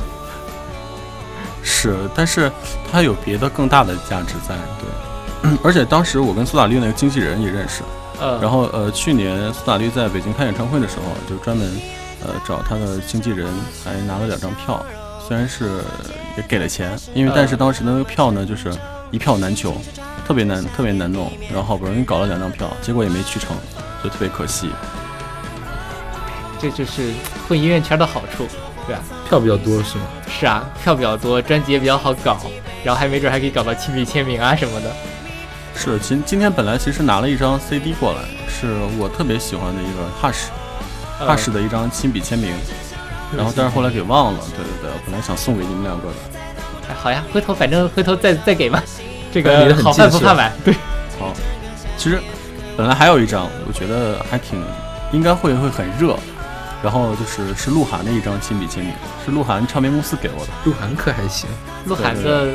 [1.61, 2.51] 是，但是
[2.91, 5.51] 它有别的更大的价值在，对。
[5.63, 7.81] 而且当时我跟苏打绿那个经纪人也认识，
[8.19, 11.79] 呃，然后呃，去年苏打绿在北京开演唱会的时候，就专门
[12.21, 13.47] 呃找他的经纪人，
[13.83, 14.83] 还拿了两张票，
[15.25, 15.81] 虽然是
[16.35, 18.73] 也给了钱，因为但是当时的那个票呢，就是
[19.11, 19.77] 一票难求，
[20.27, 23.55] 特别难特别难弄，然后好不容易搞了两张票，结果也没去成，
[24.03, 24.69] 就特别可惜。
[26.59, 27.13] 这就是
[27.47, 28.45] 混音乐圈的好处，
[28.87, 29.01] 对啊？
[29.27, 30.03] 票比较多是吗？
[30.27, 32.37] 是啊，票比较多，专辑也比较好搞，
[32.83, 34.91] 然后还没准还可以搞到亲笔签名啊什么的。
[35.75, 40.47] 是今今天本来其实拿了一张 CD 过来，是我特别喜欢的一个 Hush
[41.19, 42.51] 呃 Hush 的一张亲笔签名，
[43.35, 46.15] 然后但是后来给忘了，对对对，本来想送给你们两个的。
[46.89, 48.83] 哎好呀，回头反正回头再再给吧。
[49.31, 50.73] 这个好饭不怕晚，对，
[51.19, 51.31] 好，
[51.95, 52.19] 其实
[52.75, 54.59] 本来还有一张，我觉得还挺
[55.11, 56.17] 应该会会很热，
[56.81, 58.93] 然后就是是鹿晗的一张亲笔签名，
[59.25, 60.51] 是鹿晗唱片公司给我的。
[60.65, 61.49] 鹿晗可还行，
[61.85, 62.47] 鹿晗的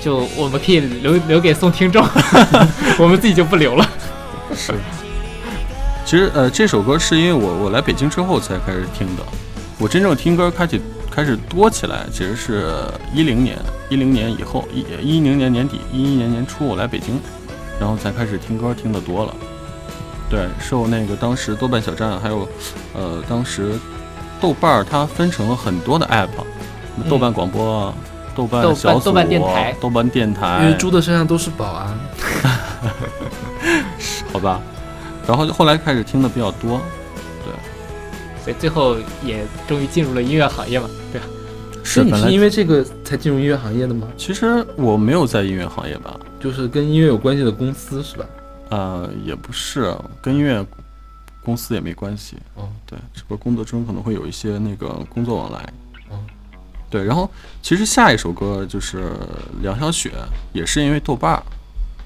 [0.00, 2.04] 就我们可以留留给送听众，
[2.98, 3.88] 我们自己就不留了。
[4.54, 4.74] 是，
[6.04, 9.22] 其实呃这首歌是因为我我来北京之后才开始听的，
[9.78, 10.80] 我真正听歌开始
[11.10, 12.74] 开始多起来，其实是
[13.14, 13.56] 一零年
[13.88, 17.20] 一零年以后一一零年年底一一年年初我来北京，
[17.78, 19.34] 然后才开始听歌听得多了。
[20.32, 22.48] 对，受那个当时豆瓣小站还有
[22.94, 23.78] 呃当时
[24.40, 26.30] 豆瓣儿它分成了很多的 app，
[27.08, 27.94] 豆瓣广播啊。
[28.34, 31.94] 豆瓣小组、豆瓣电台豆瓣电台，因为猪的身上都是宝啊。
[34.32, 34.58] 好吧，
[35.28, 36.80] 然后后来开始听的比较多，
[37.44, 37.52] 对
[38.42, 41.26] 所以最后也终于进入了音乐行业嘛，对吧？
[41.84, 44.08] 是你是因为这个才进入音乐行业的吗？
[44.16, 48.24] 其实我没有在音乐行业吧，就是跟音乐有关系的公司是吧？
[48.72, 50.64] 呃，也不是，跟音乐
[51.44, 52.38] 公司也没关系。
[52.54, 55.72] 哦，对，只不过工作中可能会有一些那个工作往来。
[56.10, 56.16] 嗯，
[56.88, 59.12] 对，然后其实下一首歌就是
[59.60, 60.10] 梁小雪，
[60.54, 61.42] 也是因为豆瓣儿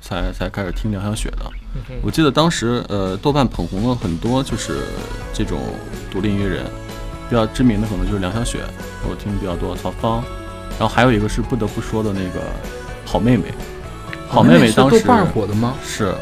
[0.02, 1.48] 才才开始听梁小雪的。
[1.88, 4.88] 嗯我记得当时呃，豆瓣捧红了很多就是
[5.32, 5.60] 这种
[6.10, 6.64] 独立音乐人，
[7.28, 8.64] 比较知名的可能就是梁小雪，
[9.08, 10.24] 我听的比较多，曹芳，
[10.80, 12.42] 然后还有一个是不得不说的那个
[13.04, 13.52] 好妹妹，
[14.26, 15.74] 好妹妹当时是豆瓣火的吗？
[15.84, 16.12] 是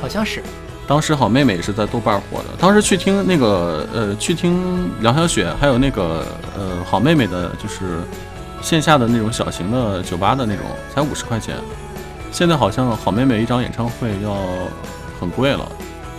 [0.00, 0.42] 好像是，
[0.86, 6.26] 当时好妹妹也是在豆瓣火的，当时去听那个呃，去听梁晓雪，还有那个
[6.56, 8.00] 呃好妹妹的，就是
[8.62, 11.56] 线下的那种小型的酒吧的那种，才五十块钱。
[12.32, 14.36] 现在好像好妹妹一张演唱会要
[15.18, 15.66] 很贵了，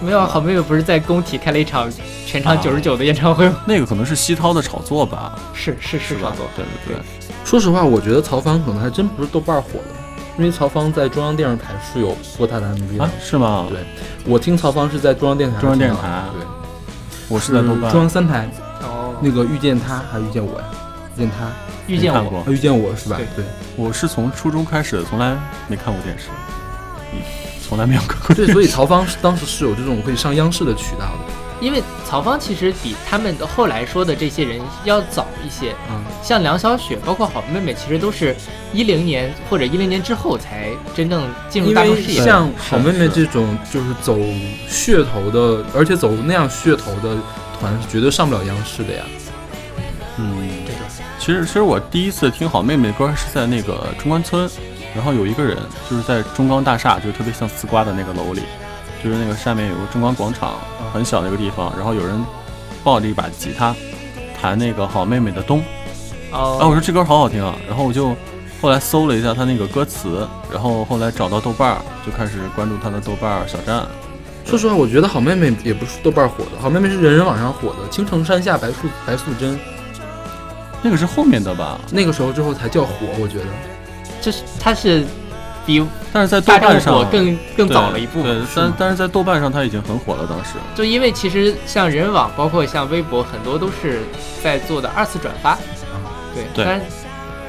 [0.02, 1.88] 没有，好妹妹不是在工体开了一场
[2.26, 3.58] 全场啊九十九的演唱会吗？
[3.68, 7.04] 那个可能是西涛的炒作吧，是是是炒作，对对对，
[7.46, 9.94] 说实话，我觉得曹芳可能还真不是豆瓣火的，
[10.38, 13.04] 因为曹芳在中央电视台是有播他的 MV 的。
[13.04, 13.66] 啊是吗？
[13.70, 13.80] 对
[14.26, 16.46] 我听曹芳是在中央电视台中央电视台对，
[17.28, 18.50] 我是在豆瓣中央三台
[18.82, 20.66] 哦，那个遇见他还是遇见我呀？
[21.16, 21.52] 遇见他，
[21.88, 23.18] 遇见我，遇见我是吧？
[23.18, 25.36] 对对我是从初中开始，从来
[25.68, 26.26] 没看过电视，
[27.14, 27.20] 嗯，
[27.68, 31.47] 从来没有看过电对，所以曹芳是当时是有这种可以上央视的渠道的。
[31.60, 38.36] 因为曹芳其实比他们后来说的这些人要早一些，嗯，像梁小雪，包括好妹妹，其实都是
[38.72, 42.24] 一零年或者一零年之后才真正进入大众视野。
[42.24, 44.18] 像好妹妹这种就是走
[44.70, 47.18] 噱头的，而且走那样噱头的
[47.60, 49.04] 团，是绝对上不了央视的呀。
[50.18, 50.36] 嗯，
[50.66, 50.74] 对
[51.20, 54.50] 其实其实我第一次听好妹妹歌是在那个中关村，
[54.96, 55.58] 然后有一个人
[55.90, 58.42] 就是在中钢大厦，就是特别像丝瓜的那个楼里，
[59.04, 60.54] 就是那个上面有个中钢广场，
[60.94, 62.24] 很小的一个地方，然后有人
[62.84, 63.76] 抱着一把吉他
[64.40, 65.62] 弹那个好妹妹的冬，
[66.32, 68.16] 哦，哎，我说这歌好好听啊，然后我就
[68.62, 73.86] 后来搜了一下他那个歌词，然后后来找到豆瓣儿，就开始关注他的豆瓣儿小站。
[74.46, 79.60] 说实话，我觉得好妹妹也不是豆瓣火的，好妹妹是人人网上火的，青城山下白素白素贞，
[80.82, 81.80] 那个是后面的吧？
[81.92, 83.46] 那个时候之后才叫火，我觉得。
[84.22, 85.06] 就是他是
[85.68, 88.24] 比但是在豆瓣上火更更早了一步
[88.56, 90.54] 但但是在豆瓣上他已经很火了，当时。
[90.74, 94.02] 就因为其实像人网，包括像微博，很多都是
[94.42, 95.58] 在做的二次转发。
[96.34, 96.82] 对，对当然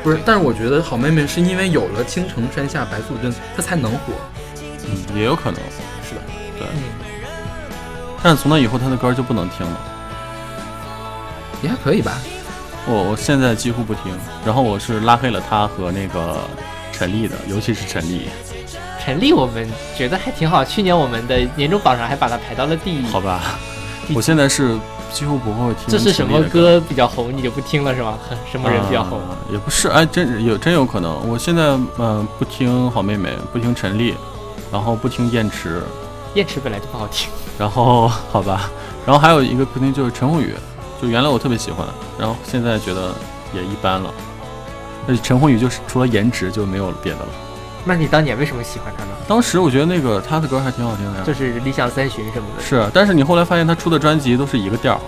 [0.02, 4.12] 不是，但是我觉得好妹妹是因为有了青城山下白素贞，她才能火，
[4.56, 5.60] 嗯，也有可能。
[6.02, 6.20] 是吧？
[6.60, 6.66] 嗯，
[8.20, 9.80] 但是从那以后，她的歌就不能听了。
[11.62, 12.18] 也还可以吧。
[12.86, 14.12] 我我现在几乎不听，
[14.44, 16.40] 然后我是拉黑了他和那个
[16.98, 18.28] 陈粒的，尤其是陈粒。
[19.00, 23.56] 陈粒我们觉得还挺好，去年我们的年终榜上还把它排到了第一好吧，
[24.12, 24.76] 我现在是
[25.12, 25.84] 几乎不会听。
[25.86, 26.42] 这是什么？
[26.48, 28.18] 歌比较红，你就不听了是吗？
[28.50, 29.16] 什么人比较红？
[29.20, 31.16] 啊也不是，哎，真有真有可能。
[31.28, 34.14] 我现在嗯、呃不听好妹妹，不听陈粒，
[34.72, 35.80] 然后不听燕池，
[36.34, 38.68] 燕池本来就不好听，然后好吧，
[39.06, 40.52] 然后还有一个不听就是陈鸿宇，
[41.00, 41.86] 就原来我特别喜欢，
[42.18, 43.14] 然后现在觉得
[43.54, 44.12] 也一般了。
[45.08, 47.28] 而且陈鸿宇就是除了颜值就没有别的了。
[47.84, 49.10] 那你当年为什么喜欢他呢？
[49.26, 52.62] 当时我觉得那个他的歌还挺好听的呀，就是理想三旬什么的。
[52.62, 55.00] 是，但是你后来发现他出的专辑都是一个调儿，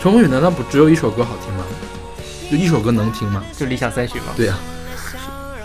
[0.00, 1.64] 陈鸿宇难道不只有一首歌好听吗？
[2.50, 3.42] 就一首歌能听吗？
[3.56, 4.28] 就理想三旬吗。
[4.36, 4.54] 对呀、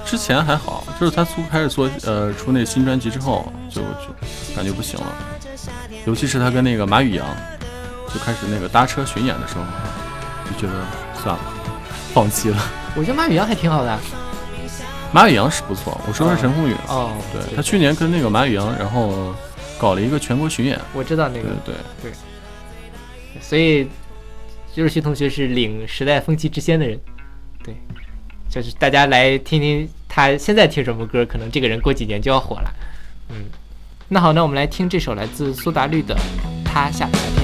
[0.06, 5.06] 之前还好，就是他出开始做呃出那新专辑之后，就就感觉不行了，
[6.06, 7.28] 尤其是他跟那个马宇阳
[8.14, 9.64] 就开始那个搭车巡演的时候，
[10.50, 10.80] 就觉得
[11.22, 11.42] 算了，
[12.14, 12.58] 放弃了。
[12.96, 14.00] 我觉得马宇阳还挺好的。
[15.14, 19.36] 马宇阳是不错，我说的是陈鸿宇，哦，对他去年跟那个马宇阳，然后
[19.78, 21.50] 搞了一个全国巡演，我知道那对个，
[22.02, 22.12] 对，
[23.42, 23.88] 所以
[24.74, 26.98] 就是徐同学是领时代风气之先的人。
[27.62, 27.76] 对，
[28.50, 32.74] 就是大家来听听他现在听什么歌，可能这个人过几年就要火了。
[33.30, 33.36] 嗯，
[34.08, 36.16] 那好，那我们来听这首来自苏打绿的
[36.64, 37.41] 《他下的白天》。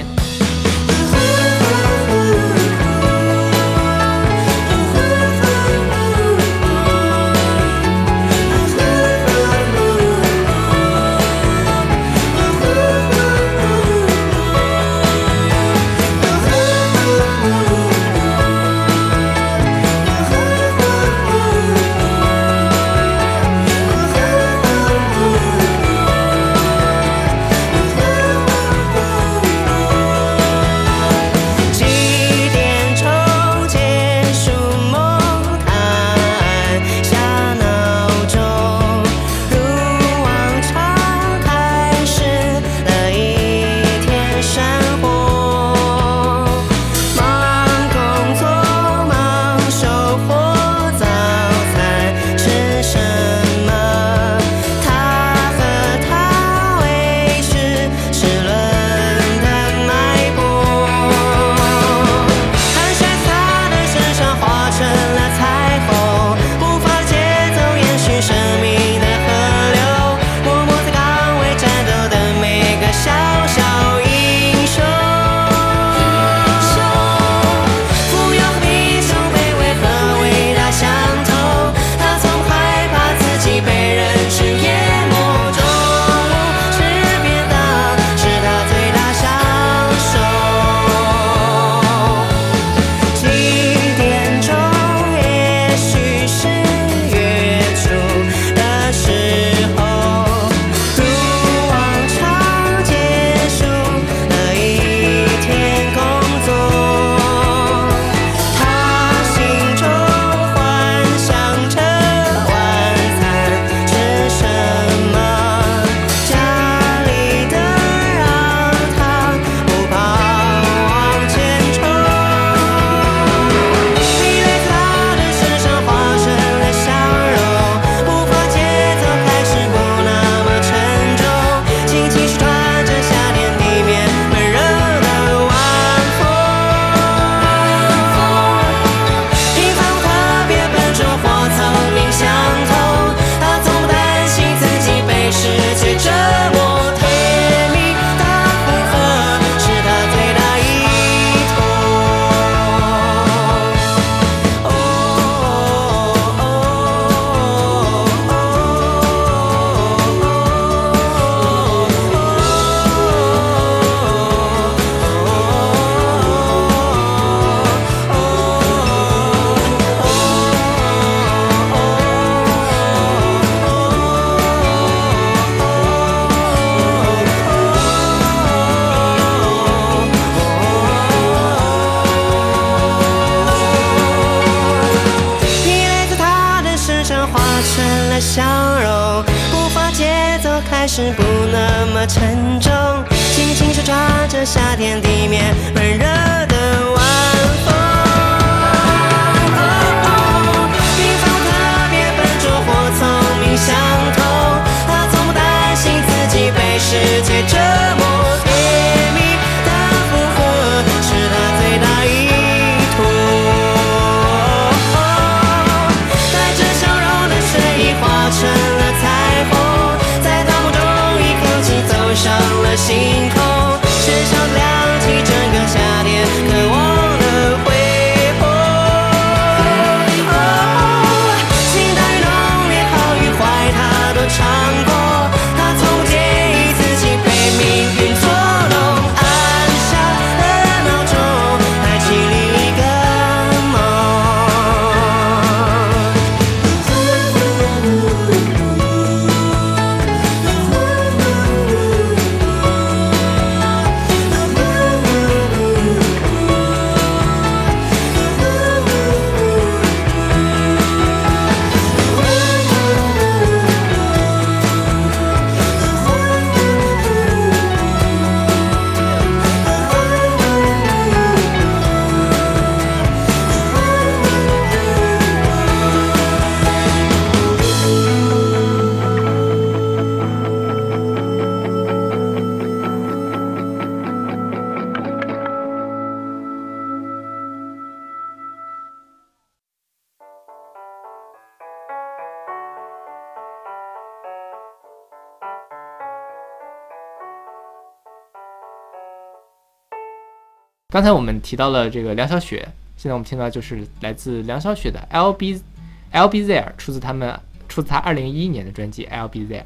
[300.97, 302.67] 刚才我们提到了这个梁小雪，
[302.97, 305.61] 现在我们听到就是来自梁小雪的 L B
[306.09, 307.39] L B Z，出自他们
[307.69, 309.63] 出自他二零一一年的专辑 L B Z。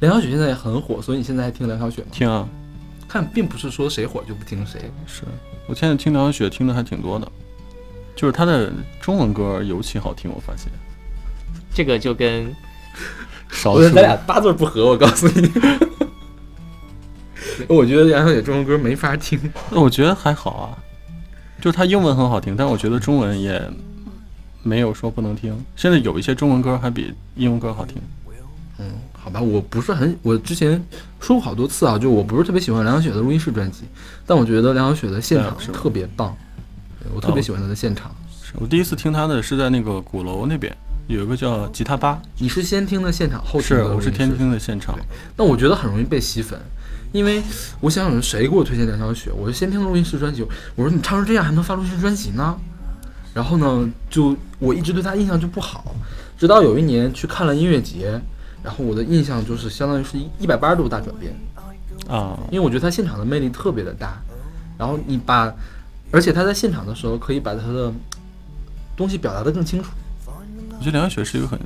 [0.00, 2.08] 梁小雪现在也很火，所以你现在还听梁小雪吗？
[2.12, 2.46] 听啊，
[3.08, 4.78] 看，并不是说谁火就不听谁。
[5.06, 5.22] 是
[5.66, 7.26] 我现在听梁小雪听的还挺多的，
[8.14, 10.70] 就是她的中文歌尤其好听，我发现。
[11.72, 12.54] 这个就跟
[13.48, 15.50] 少数咱俩八字不合，我告诉你。
[17.68, 19.38] 我觉得梁小雪中文歌没法听。
[19.72, 20.78] 我觉得还好啊，
[21.60, 23.62] 就是她英文很好听，但我觉得中文也
[24.62, 25.56] 没有说不能听。
[25.76, 27.96] 现在有一些中文歌还比英文歌好听。
[28.78, 30.82] 嗯，好吧，我不是很，我之前
[31.20, 33.84] 说过好多次啊，就我不是特别喜欢梁晓雪的录音室专辑，
[34.26, 36.34] 但我觉得梁晓雪的现场是特别棒，
[37.14, 38.10] 我特别喜欢她的现场。
[38.42, 40.74] 是我第一次听她的是在那个鼓楼那边
[41.08, 45.02] 有一个叫吉他吧，你是先听的现场，后听是我是先听的现场对，
[45.36, 46.58] 那我觉得很容易被吸粉，
[47.12, 47.42] 因为
[47.80, 50.42] 我想想谁给我推荐梁小雪，我就先听录音室专辑，
[50.76, 52.56] 我说你唱成这样还能发录音室专辑呢？
[53.32, 55.94] 然后呢，就我一直对她印象就不好，
[56.36, 58.20] 直到有一年去看了音乐节，
[58.62, 61.32] 然后我的印象就是相当于是一百八十度大转变，
[62.08, 64.20] 啊，因为我觉得她现场的魅力特别的大，
[64.76, 65.54] 然后你把，
[66.10, 67.92] 而且她在现场的时候可以把她的
[68.96, 69.90] 东西表达的更清楚。
[70.26, 71.60] 我觉得梁小雪是一个很，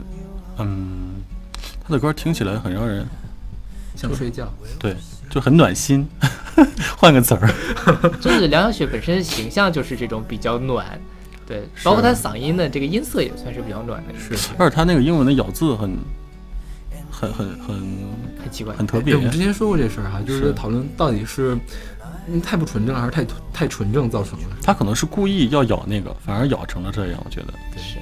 [0.59, 1.15] 嗯，
[1.83, 3.07] 她的歌听起来很让人
[3.97, 4.97] 想睡觉，对，
[5.31, 6.07] 就很暖心。
[6.97, 7.51] 换个词儿，
[8.23, 10.87] 就是梁小雪本身形象就是这种比较暖，
[11.45, 15.99] 对，包括她嗓音的这个音色也算是比较暖的，是而且她那个英文的咬字很，
[17.11, 17.77] 很很很
[18.41, 18.73] 很奇怪。
[18.77, 19.21] 很特别，我。
[19.21, 21.59] 们之前说过这事儿哈，就是是讨论到底是
[22.29, 24.45] 嗯太不纯正还是太太纯正造成的。
[24.63, 27.21] 她可能是故意要咬那个，反而咬成了这样。
[27.25, 27.99] 我觉得，是，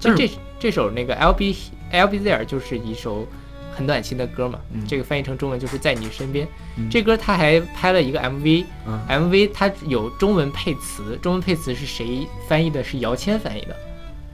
[0.00, 1.54] 其实这这首那个 L B
[1.90, 3.28] L B Z R 就是一首
[3.74, 6.46] 很暖心的歌嘛，嗯这个翻译成中文就是在你身边。
[6.76, 12.82] 嗯这歌他还拍了一个 MV，MV、它有中文配词，中文配词是谁翻译的？
[12.84, 13.76] 是姚谦翻译的，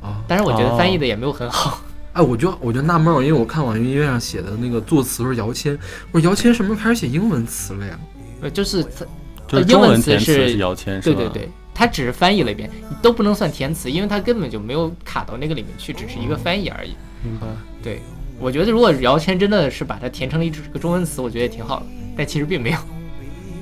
[0.00, 1.80] 啊，但是我觉得哦翻译的也没有很好。
[2.12, 5.78] 哎，我就我就纳闷儿，因为我看网易云音乐上写的那个作词是姚谦，
[6.10, 7.98] 我说姚谦什么时候开始写英文词了呀？
[8.42, 9.06] 呃，就是它
[9.46, 11.16] 就是英文词是是姚谦，是吧？
[11.16, 16.96] 对对对，他只是翻译了一遍，你都不能算填词，因为他根本就没有卡到那个里面去，只是一个翻译而已。
[17.22, 17.46] 明白。
[17.82, 18.00] 对，
[18.40, 21.86] 我觉得如果姚谦真的是把它填成了一个中文词，我觉得也挺好的，
[22.16, 22.78] 但其实并没有。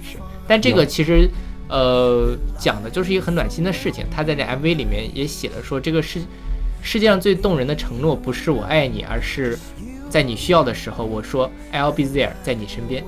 [0.02, 0.16] 是，
[0.46, 1.28] 但这个其实
[1.68, 4.06] 呃讲的就是一个很暖心的事情。
[4.10, 6.20] 他在这 MV 里面也写了说，这个世
[6.80, 9.58] 世界上最动人的承诺不是我爱你，而是
[10.08, 13.04] 在你需要的时候，我说 I'll be there，在你身边。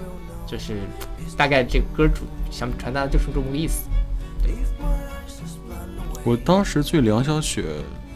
[0.46, 0.74] 就是
[1.36, 3.88] 大概这个歌主想传达的就是这么个意思。
[6.24, 7.62] 我当时对梁小雪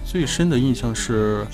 [0.05, 1.47] 最深的印象是，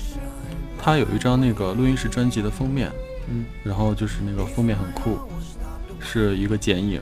[0.81, 2.91] 她有一张那个录音室专辑的封面，
[3.29, 5.19] 嗯，然后就是那个封面很酷，
[5.99, 6.99] 是一个剪影，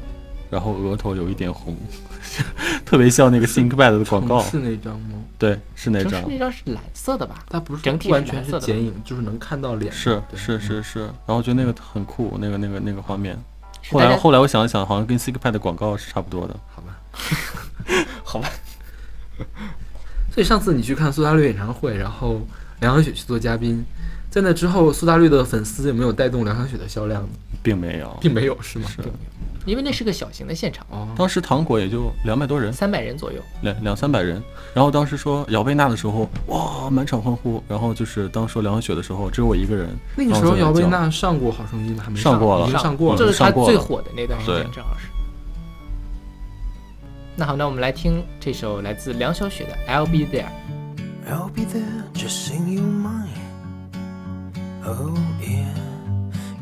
[0.49, 1.77] 然后额头有一点红，
[2.85, 4.41] 特别像那个 ThinkPad 的广告。
[4.43, 5.15] 是那张吗？
[5.37, 6.21] 对，是那张。
[6.27, 7.43] 那张是蓝色的吧？
[7.49, 9.91] 它不是整体不完全是剪影，就是能看到脸。
[9.91, 13.37] 是是是是，然后我觉得那个很酷，那个那个那个画面。
[13.89, 16.55] 后来后来我想一想，好像跟 ThinkPad 的广告是差不多的。
[16.67, 16.99] 好吧，
[18.23, 18.49] 好吧。
[20.31, 22.41] 所以上次你去看苏打绿演唱会，然后
[22.81, 23.83] 梁小雪去做嘉宾，
[24.29, 27.29] 在那之后，苏打绿的粉丝有没有带动梁小雪的销量呢？
[27.61, 28.89] 并没有，并没有，是吗？
[28.95, 29.03] 是
[29.65, 33.39] 因为那是个小型的现场，哦，当时糖果也就两百多人，三百人左右。
[33.61, 34.41] 两两三百人。
[34.73, 37.61] 然后当时说姚贝娜的时候，哇，满场欢呼。
[37.67, 39.89] 然后就是当说梁小雪的时候，只有我一个人。
[40.15, 42.03] 那个时候姚贝娜上过《好声音》吗？
[42.03, 43.19] 还没已上过了经上过了。
[43.19, 45.07] 这是他上过了最火的那段时间，正好是。
[47.35, 50.45] 那好，那我们来听这首来自梁小雪的《I'll Be There》。
[51.29, 53.29] I'll be there just in your mind.
[54.83, 55.75] Oh, yeah,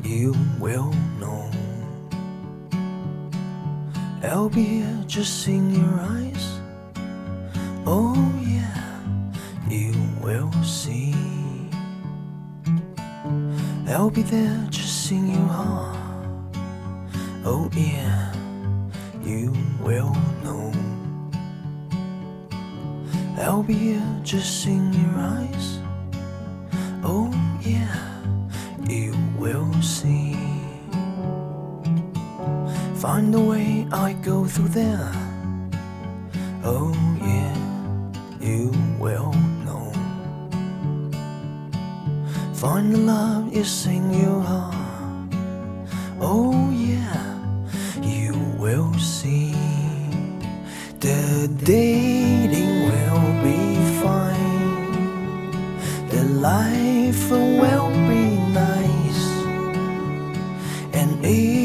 [0.04, 1.50] you will know.
[4.24, 6.60] I'll be here just in your eyes.
[7.86, 8.14] Oh,
[8.44, 9.00] yeah,
[9.70, 11.16] you will see.
[13.88, 15.98] I'll be there just in your heart.
[17.46, 18.34] Oh, yeah,
[19.24, 20.14] you will
[20.44, 20.87] know.
[23.40, 25.80] I'll be here just in your eyes.
[27.04, 27.32] Oh,
[27.62, 27.96] yeah,
[28.88, 30.36] you will see.
[32.96, 35.12] Find the way I go through there.
[36.64, 37.58] Oh, yeah,
[38.42, 39.32] you will
[39.66, 39.94] know.
[42.56, 45.34] Find the love is in your heart.
[46.20, 47.38] Oh, yeah,
[48.02, 49.54] you will see.
[51.00, 52.27] The dating
[57.30, 59.26] life will be nice.
[60.94, 61.57] And it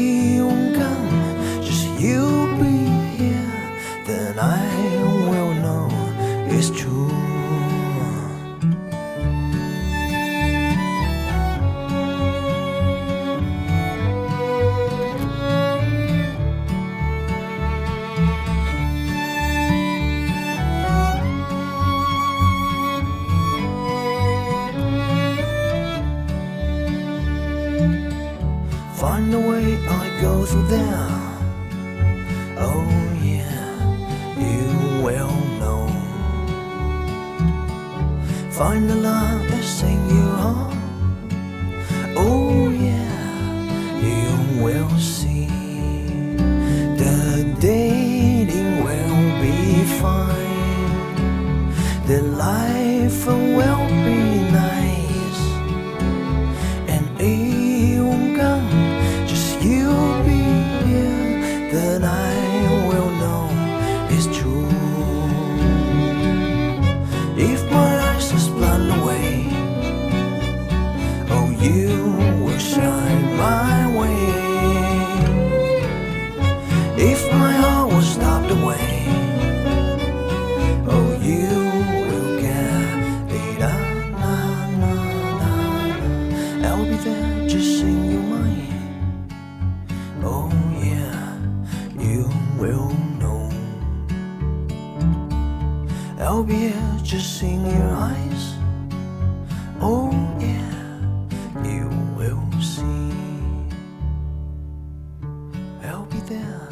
[106.33, 106.69] there.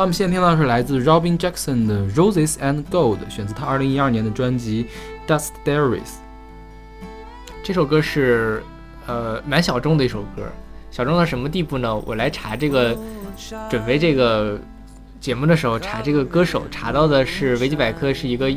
[0.05, 4.85] 我们现在听到的是来自 Robin Jackson 的《Roses and Gold》，选自他2012年的专辑
[5.27, 5.97] 《Dust Diaries》。
[7.63, 8.61] 这首歌是
[9.07, 10.43] 呃蛮小众的一首歌，
[10.91, 11.95] 小众到什么地步呢？
[12.05, 12.95] 我来查这个，
[13.67, 14.59] 准备这个
[15.19, 18.47] 节目的时候查这个歌手，查到的是维基百科是一个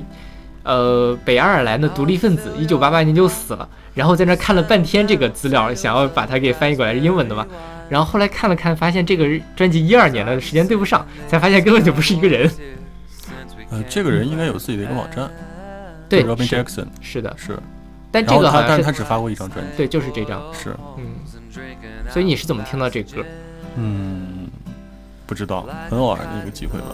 [0.64, 7.46] 呃北爱尔兰的独立分子，一九八八年就死了，然后在那看了半天这个资料，想要把它给翻译过来，是英文的嘛。
[7.88, 9.26] 然后后来看了看，发现这个
[9.56, 12.50] 专辑一二年的时间对不上，才发现根本就不是一个人。
[13.70, 15.30] 呃，这个人应该有自己的一个网站，
[16.08, 17.58] 对，Robin Jackson 是的，是，
[18.10, 21.04] 但这个好像是但是他只发过一张专辑，对，就是这张，是，嗯，
[22.10, 23.24] 所以你是怎么听到这歌？
[23.76, 24.48] 嗯，
[25.26, 26.86] 不知道，很偶然的一个机会吧。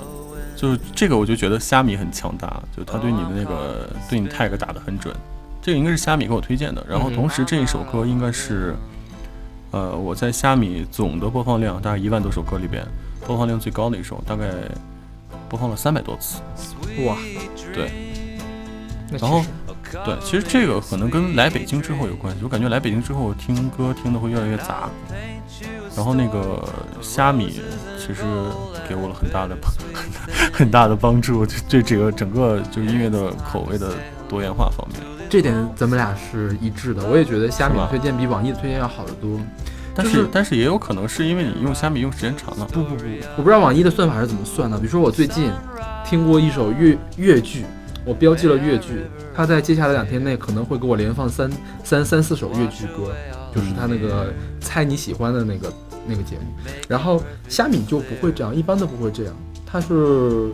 [0.57, 5.15] 就是这个，我就觉得虾米很强大，就他对你的那个对你 tag 打得很准。
[5.61, 8.75] 这个应该是虾米给我推荐的，然后嗯同时这一首歌应该是，
[9.75, 12.87] 呃，我在虾米总的播放量大概一万多首歌里边，
[13.27, 14.47] 播放量最高的一首，大概
[15.49, 16.39] 播放了三百多次。
[17.05, 17.17] 哇，
[17.75, 17.91] 对，
[19.19, 19.45] 然后
[20.05, 22.45] 对，其实这个可能跟来北京之后有关系。
[22.45, 24.89] 我感觉来北京之后听歌听的会越来越杂，
[25.97, 26.63] 然后那个
[27.03, 27.61] 虾米
[27.99, 28.23] 其实
[28.89, 29.73] 给我了很大的帮
[30.53, 33.93] 很大的帮助，就对这个整个就是音乐的口味的
[34.29, 35.01] 多元化方面。
[35.29, 37.05] 这点咱们俩是一致的。
[37.09, 39.41] 我也觉得虾米的推荐比网易的推荐要好得多。
[39.95, 42.67] 但就是是但是也有可能是因为你用虾米用时间长了。
[42.67, 43.05] 不不不，
[43.37, 44.77] 我不知道网易的算法是怎么算的。
[44.79, 45.51] 比如说我最近
[46.05, 47.65] 听过一首粤粤剧，
[48.05, 51.51] 我标记了粤剧，它在接下来两天内可能会给我连放三
[51.85, 53.13] 三三四首粤剧歌，
[53.55, 55.73] 就是它那个猜你喜欢的那个
[56.07, 56.43] 那个节目。
[56.89, 59.35] 然后虾米就不会这样，一般都不会这样。
[59.65, 60.53] 它是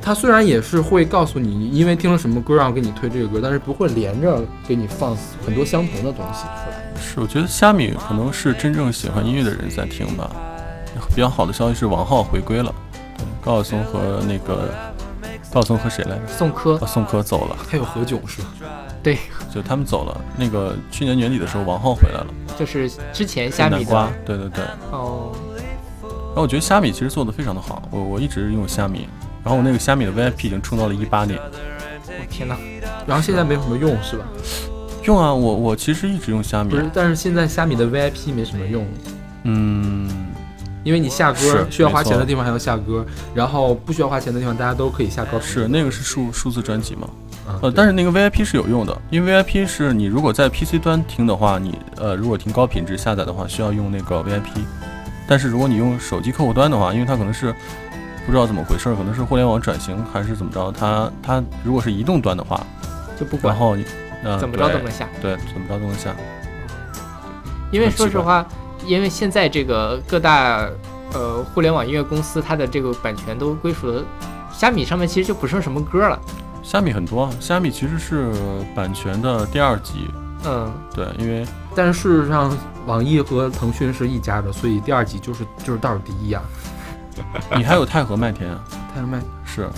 [0.00, 6.85] 它虽然也是会告诉你，因为听了什么歌然后给你推这个歌，但是不会连着给你放很多相同的东西出来。
[6.98, 10.30] 是，我觉得虾米可能是真正喜欢音乐的人在听吧。
[11.14, 12.74] 比较好的消息是王浩回归了，
[13.18, 14.70] 对高晓松和那个
[15.52, 16.26] 高晓松和谁来着？
[16.26, 17.56] 宋柯啊，宋柯走了。
[17.68, 18.48] 还有何炅是吧？
[19.02, 19.18] 对，
[19.52, 20.20] 就他们走了。
[20.38, 22.26] 那个去年年底的时候，王浩回来了，
[22.58, 24.64] 就是之前虾米南瓜的，对对对。
[24.90, 25.32] 哦，
[26.02, 29.06] 然后我觉得虾米其实做的非常的好，我我一直用虾米，
[29.44, 31.38] 然后我那个虾米的 VIP 已经冲到了一八年。
[32.08, 32.56] 我天哪，
[33.06, 34.24] 然后现在没什么用是吧？
[35.06, 38.84] 用啊，我我其实一直用虾米不，是，但是现在虾米的 VIP 没什么用，
[39.44, 40.10] 嗯，
[40.82, 45.42] 因为你下歌需要花钱的地方还要下歌，然后不需要花钱的地方大家都可以下高频。
[45.42, 47.08] 是那个是数数字专辑嘛？
[47.46, 54.64] 啊，呃，但是那个 VIP 是有用的，因为 VIP 是你如果在 PC 端听的话，你呃如果听高品质下载的话，需要用那个 VIP。
[55.28, 57.52] 但是如果你用手机客户端的话，因为它可能是
[58.24, 62.64] 不知道怎么回事，可能是互联网转型还是怎么着，它它如果是移动端的话，
[63.18, 63.76] 就不管然后
[64.38, 65.08] 怎么着都能下。
[65.20, 66.14] 对怎么着都能下。
[67.70, 68.46] 因为说实话，
[68.84, 70.68] 因为现在这个各大
[71.12, 74.04] 呃互联网音乐公司，它的这个版权都归属了
[74.52, 76.18] 虾米上面，其实就不剩什么歌了。
[76.62, 78.32] 虾米很多啊，虾米其实是
[78.74, 80.08] 版权的第二级，
[80.44, 82.56] 嗯，对，因为但是事实上，
[82.86, 86.42] 网易和腾讯是一家的，所以第二级就是就是倒数第一啊。
[87.56, 88.60] 你还有太和麦田啊
[88.94, 89.68] 太和麦，是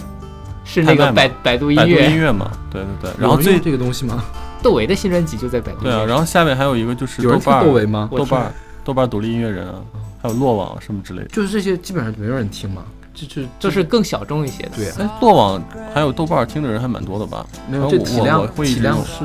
[0.69, 4.23] 是那个百百度音百度音乐，嘛，对对对，然后最这个东西吗？
[4.63, 8.09] 窦唯的新专辑就在百度对啊，然后下面还有一个就是有人听豆瓣，窦唯吗？
[8.13, 8.53] 豆瓣儿
[8.85, 9.81] 豆瓣儿独立音乐人啊，
[10.21, 11.29] 还有落网什么之类的。
[11.29, 12.83] 就是这些基本上没有人听嘛，
[13.15, 14.71] 就就就是更小众一些的。
[14.77, 15.63] 对啊，哎，落网
[15.95, 17.47] 还有豆瓣儿听的人还蛮多的吧？
[17.67, 19.25] 没有然后我我我这体量会体量是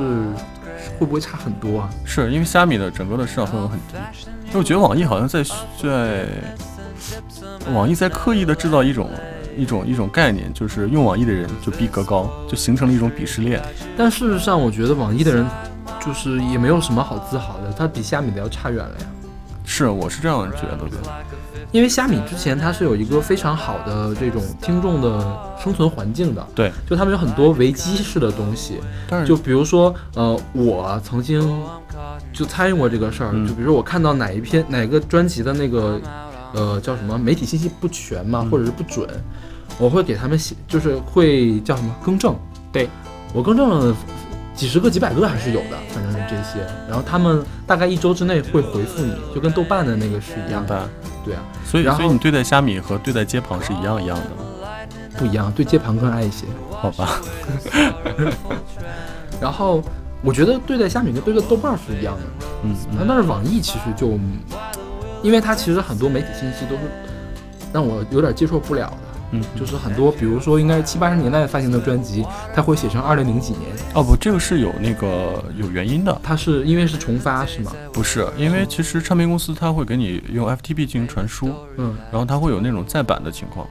[0.97, 1.89] 会不会差很多啊？
[2.05, 3.95] 是因为虾米的整个的市场份额很低，
[4.47, 5.43] 因为我觉得网易好像在
[5.81, 6.25] 在
[7.73, 9.09] 网易在刻意的制造一种
[9.58, 13.62] 一种一种概念，就是用网易的人就逼格高，就形成了一种鄙视链。
[13.97, 15.45] 但事实上，我觉得网易的人
[16.04, 19.06] 就是也没有什么好自豪的，他比虾米的要差远了呀。
[19.66, 20.97] 是，我是这样觉得的。
[21.72, 28.80] 因为虾米之前它是有一个非常好的这种听众的生存环境的，对，就他们有很多维基式的东西，
[29.26, 31.60] 就比如说，呃，我曾经
[32.32, 35.99] 就参与过这个事儿，嗯就比如说我看到哪一篇哪个专辑的那个，
[36.54, 39.08] 呃，叫什么媒体信息不全嘛，嗯或者是不准，
[39.78, 42.36] 我会给他们写，就是会叫什么更正，
[42.72, 42.89] 对
[43.34, 43.95] 我更正了
[44.56, 50.88] 几十个、几百个还是有的，反正是这些，然后他们大概一周之内会回复你，就跟豆瓣的那个是一样的。
[51.26, 54.24] 对啊，所以然后所以你对待虾米和对待街旁是一样一样的，
[55.18, 56.45] 不一样，对街旁更爱一些。
[56.84, 57.22] 好吧？
[59.39, 59.82] 然后
[60.22, 64.20] 我觉得对待虾米跟对待豆瓣儿是一样的，嗯，但但是网易其实就，
[65.24, 66.82] 因为它其实很多媒体信息都是
[67.74, 68.97] 让我有点接受不了的，
[69.32, 77.71] 嗯，就是很多比如说应该是七八十年代发行的专辑，它会写成二零零几年，哦不，这个是有那个有原因的，它是因为是重发是吗？
[77.91, 83.67] 不是因为其实唱片公司它会给你用 FTP 进行传输，嗯，然后它会有那种再版的情况。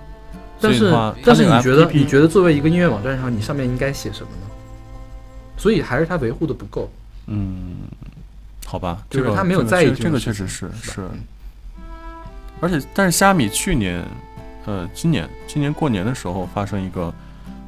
[0.60, 0.94] 但是
[1.24, 4.46] 但是你觉得你觉得作为一个音乐网站上，你上面应该写什么呢？
[5.56, 6.88] 所以还是它维护的不够。
[7.26, 7.76] 嗯，
[8.64, 11.02] 好吧，这个就是他没有在意这个确实是是
[12.62, 14.02] 而且但是虾米去年，
[14.66, 17.12] 呃，今年今年过年的时候发生一个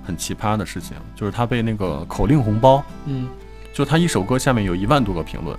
[0.07, 3.29] 很奇葩的事情，就是他被那个口令红包，嗯，
[3.73, 5.59] 就他一首歌下面有一万多个评论，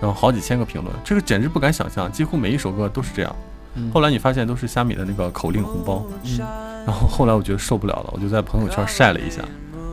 [0.00, 3.36] 然后好几千个评论，这个简直不敢想象，几乎每一首歌都是这样。
[3.74, 6.38] 嗯后来你发现都是虾米的那个口令红包，嗯
[6.84, 9.42] 然后后来我觉得受不了了，我就在朋友圈晒了一下，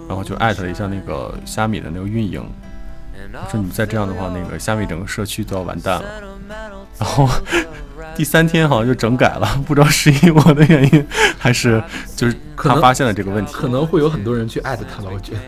[0.07, 2.43] 然后就艾特了一下那个虾米的那个运营，
[3.31, 6.09] 我说你再这样的话，那个虾米整个社区都要完蛋了。
[6.97, 7.29] 然后
[8.20, 11.07] 第三天好像就整改了， 不知道是因为我的原因，
[11.38, 11.82] 还是
[12.17, 15.39] 就是他发现了这个问题，可能会有很多人去艾特他吧，我觉得。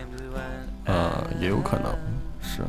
[0.86, 1.94] 呃也有可能
[2.40, 2.62] 是。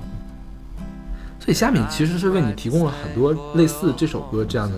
[1.39, 4.77] 所以虾米其实是为你提供了很多类似这首歌这样的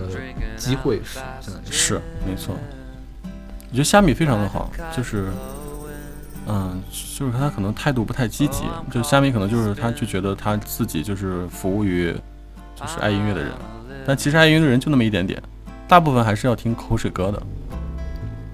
[0.56, 1.18] 机会，是。
[1.72, 2.54] 是，没错。
[3.24, 5.24] 我觉得虾米非常的好，就是，
[6.46, 6.80] 嗯，
[7.18, 8.62] 就是他可能态度不太积极，
[8.92, 12.14] 就虾米可能就是他就觉得他自己就是服务于
[12.76, 13.50] 就是爱音乐的人，
[14.06, 15.42] 但其实爱音乐的人就那么一点点，
[15.88, 17.42] 大部分还是要听口水歌的。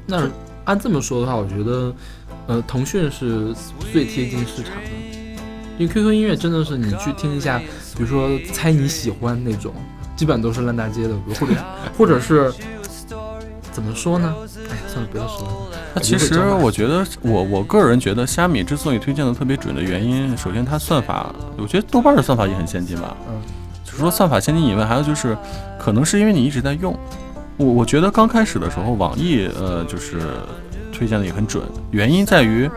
[0.06, 0.28] 那
[0.64, 1.94] 按这么说的话，我觉得，
[2.46, 3.54] 呃，腾讯是
[3.92, 4.90] 最贴近市场的，
[5.78, 7.58] 因为 QQ 音乐真的是你去听一下，
[7.96, 9.72] 比如说猜你喜欢那种，
[10.16, 11.54] 基本都是烂大街的歌，或者
[11.98, 12.52] 或者是
[13.70, 14.34] 怎么说呢？
[14.70, 15.78] 哎呀，算了，不要说了。
[15.94, 23.14] 那其实我觉得，我我个人觉得虾米之所以推荐的特别准的原因，首先它算法，我觉得豆瓣的算法也很先进吧。
[23.28, 23.40] 嗯，
[23.94, 25.36] 除了算法先进以外，还有就是，
[25.78, 26.98] 可能是因为你一直在用。
[27.58, 30.20] 我我觉得刚开始的时候，网易呃就是
[30.90, 32.68] 推荐的也很准，原因在于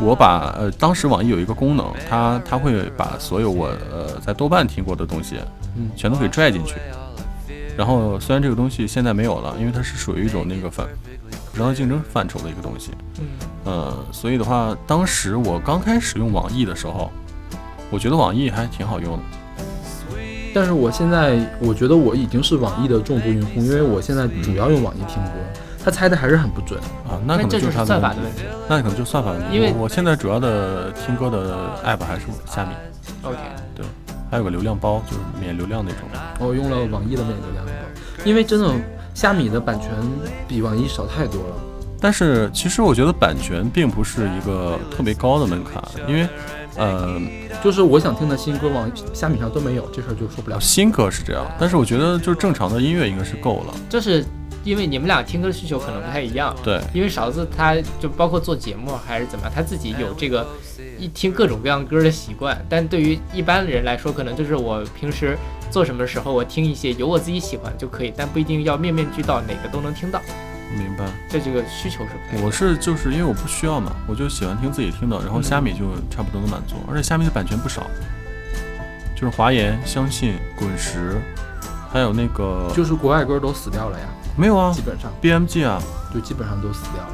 [0.00, 5.36] 我把呃当时网易有一个功能，它它会把所有我呃在豆瓣听过的东西，
[5.76, 6.76] 嗯全都给拽进去。
[7.76, 10.86] 然后虽然这个东西现在没有了，因为它是属于一种那个反
[11.50, 13.26] 不正当竞争范畴的一个东西，嗯，
[13.64, 17.10] 呃，所以的话，当时我刚开始用网易的时候，
[17.90, 19.22] 我觉得网易还挺好用的。
[20.54, 25.30] 但是我现在我觉得我已经是网易的重度用户，因为我现在主要用网易听歌，
[25.84, 26.80] 他猜的还是很不准。
[27.08, 28.42] 啊，那可能就是它算法的问题。
[28.68, 29.46] 那可能就算法问题。
[29.52, 32.70] 因为我我现在主要的听歌的 app 还是虾米
[33.22, 33.36] ，OK，
[34.30, 36.00] 还有个流量包，就是免流量那种。
[36.38, 37.72] 我用了网易的免流量包，
[38.24, 38.72] 因为真的
[39.12, 39.90] 虾米的版权
[40.46, 41.56] 比网易少太多了。
[42.00, 46.28] 但是其实我觉得版权并不是一个特别高的门槛，因为
[46.76, 47.20] 呃
[47.62, 50.60] 就是我想听的新歌，往虾米上都没有，这事儿就说不了。
[50.60, 53.74] 新歌是这样，但是我觉得就是正常的音乐应该是够了。
[53.88, 54.24] 就是
[54.64, 56.54] 因为你们俩听歌的需求可能不太一样。
[56.62, 60.46] 对，因为勺子他就包括做节目还是怎么样，他自己有这个
[60.98, 62.62] 一听各种各样歌的习惯。
[62.68, 65.36] 但对于一般人来说，可能就是我平时
[65.70, 70.20] 做什么时候，我听一些有我自己喜欢就可以，但不一定要面面俱到，哪个都能听到。
[70.74, 71.04] 明白。
[71.28, 72.42] 这这个需求是。
[72.42, 77.82] 我是就是因为我不需要嘛，我就喜欢听自己听的，然后虾米就差不多能满足，而且虾米的版权不少，
[79.14, 81.20] 就是华研、相信、滚石，
[81.90, 84.06] 还有那个就是国外歌都死掉了呀，
[84.36, 85.80] 没有啊基本上，BMG 啊，
[86.12, 87.10] 就，基本上都死掉了。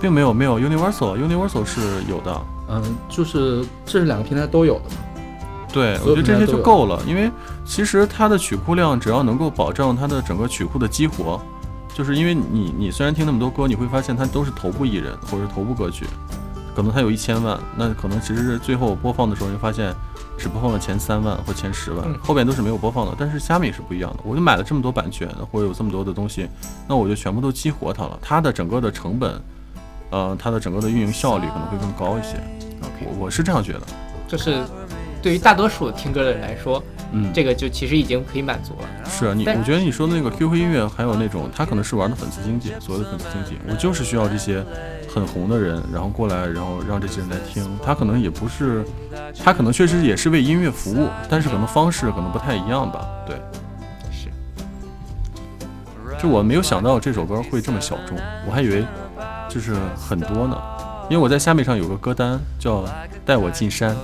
[0.00, 4.96] 并没有没有 Universal，Universal 是有的，嗯，就是这是两个平台都有的嘛。
[5.72, 7.30] 对，我觉得这些就够了，因为
[7.64, 11.40] 其实它的曲库量只要能够保证它的整个曲库的激活，
[11.94, 16.06] 就是因为你你虽然听那么多歌，你会发现它都是头部艺人或者是头部歌曲，
[16.74, 19.94] 可能它有一千万，那可能其实是最后播放的时候，你发现
[20.38, 23.14] 只播放了前三万或前十万，嗯后边都是没有播放的。
[23.18, 26.48] 但是虾米是不一样的，我就买了这么多版权，或者有这么多的东西，
[26.88, 29.40] 那我就全部都激活它了，它的整个的成本，
[30.10, 32.36] 呃，它的整个的运营效率可能会更高一些。
[32.80, 33.82] OK，我我是这样觉得，
[34.26, 34.64] 就是
[35.22, 38.88] 对于大多数听歌的人来说，嗯，这个就其实已经可以满足了。
[39.08, 44.64] 是啊，你我觉得你说的那个 QQ 音乐，还有那种他可能是玩的粉丝经济，所谓的粉丝经济，我就是需要这些
[45.08, 47.64] 很红的人，然后过来，然后让这些人来听。
[47.84, 48.84] 他可能也不是，
[49.42, 53.06] 他可能确实也是为音乐服务，但是可能方式可能不太一样吧。
[53.24, 53.36] 对，
[54.10, 54.28] 是，
[56.20, 58.84] 就我没有想到这首歌会这么小众，我还以为
[59.48, 60.60] 就是很多呢，
[61.08, 62.84] 因为我在虾米上有个歌单叫
[63.24, 63.94] “带我进山”，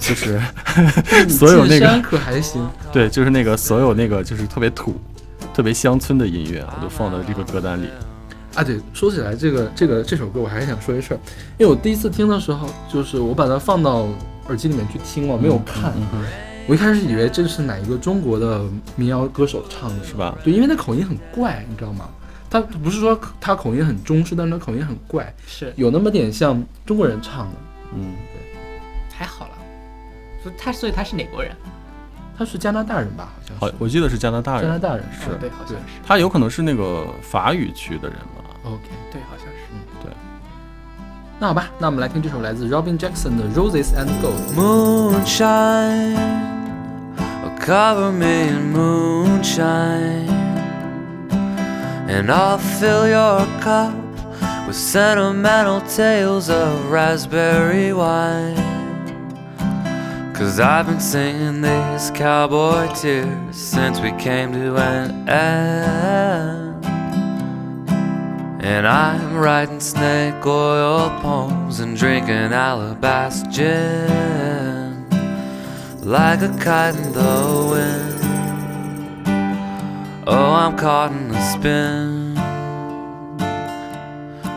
[0.00, 0.40] 就是
[1.28, 4.94] 所有那个可还行，对，就是那个所有那个就是特别土、
[5.52, 7.88] 特别乡村的音乐，我都放到这个歌单里。
[8.54, 11.18] 啊，对，说起来这个这个这首歌，我还是想说一事儿，
[11.58, 14.08] 因为我第一次听的时候，就是我把它放到
[14.46, 15.92] 耳机里面去听，了没有看，
[16.68, 18.62] 我一开始以为这是哪一个中国的
[18.94, 20.38] 民谣歌手唱的，是吧？
[20.44, 22.08] 对，因为他口音很怪，你知道吗？
[22.48, 27.52] 他不是说他口音很中式，但是他口音很怪，是有那么点像中国人唱的。
[27.96, 29.53] 嗯，对还好了。
[30.44, 31.50] 不他所以他是哪国人？
[32.36, 33.28] 他是加拿大人吧？
[33.34, 35.76] 好像好是，我记得是加拿大人，加拿大人是哦对，好像是。
[36.04, 38.82] 他有可能是那个法语区的人吧？OK，
[39.12, 39.52] 对，好像是。
[40.02, 40.12] 对
[41.38, 44.54] 那好吧，那我们来听这首来自 Robin Jackson 的《Roses and Gold》。
[44.56, 46.16] Moonshine,
[47.44, 50.28] oh, cover me in moonshine,
[52.08, 53.92] and I'll fill your cup
[54.66, 58.56] with sentimental tales of raspberry wine.
[60.34, 66.84] Cause I've been singing these cowboy tears since we came to an end.
[68.64, 75.08] And I'm writing snake oil poems and drinking alabaster gin
[76.00, 78.20] like a kite in the wind.
[80.26, 82.36] Oh, I'm caught in a spin.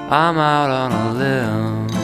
[0.09, 1.97] I'm out on a limb.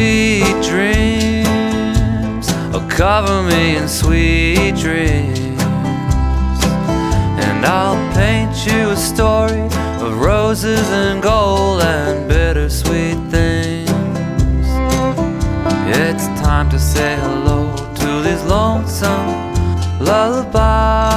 [0.00, 5.60] Sweet dreams, oh, cover me in sweet dreams.
[7.44, 9.60] And I'll paint you a story
[10.00, 13.90] of roses and gold and bittersweet things.
[15.94, 19.52] It's time to say hello to these lonesome
[20.00, 21.09] lullabies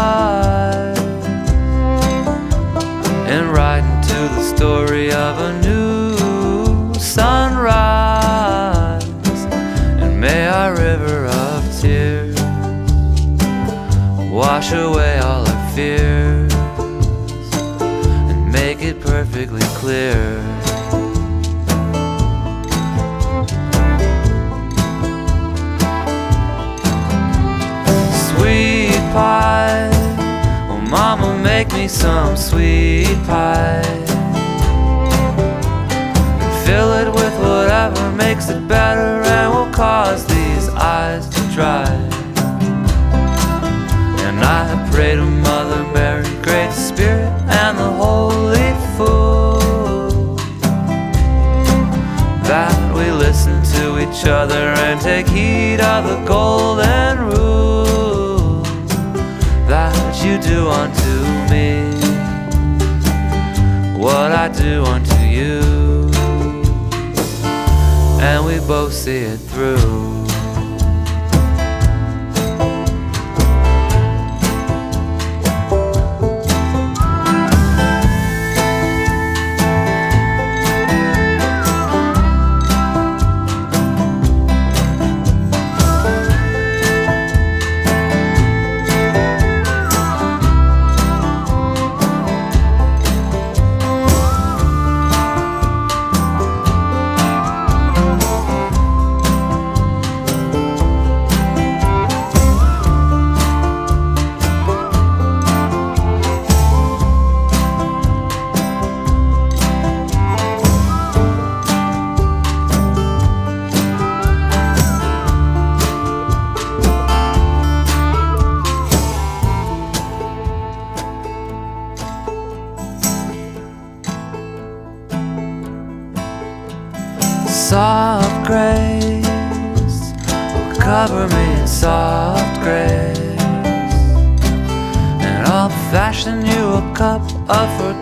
[14.53, 16.53] wash away all our fears
[18.29, 20.21] and make it perfectly clear.
[28.29, 29.89] Sweet pie,
[30.69, 33.81] oh mama, make me some sweet pie.
[36.43, 42.12] And fill it with whatever makes it better and will cause these eyes to dry.
[44.93, 50.35] To Mother Mary, Great Spirit, and the Holy Fool.
[52.43, 58.61] That we listen to each other and take heed of the golden rule
[59.67, 61.89] that you do unto me.
[63.99, 66.11] What I do unto you,
[68.21, 70.12] and we both see it through.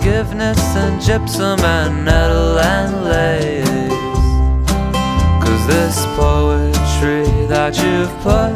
[0.02, 3.68] Forgiveness and gypsum and nettle and lace.
[5.44, 8.50] Cause this poetry that you've put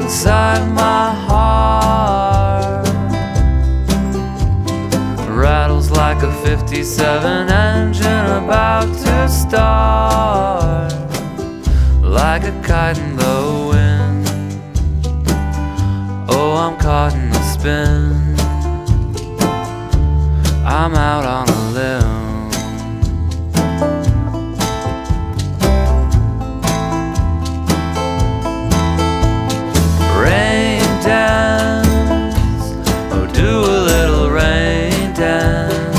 [0.00, 2.86] inside my heart
[5.28, 10.92] rattles like a 57 engine about to start.
[12.02, 14.28] Like a kite in the wind.
[16.30, 18.03] Oh i'm caught in a spin
[20.84, 22.50] i'm out on a limb.
[30.22, 32.66] Rain dance.
[33.14, 35.98] Oh do a little rain dance.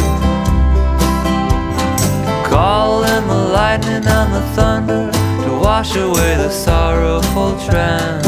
[2.48, 5.12] Call in the lightning and the thunder
[5.46, 8.25] to wash away the sorrowful trance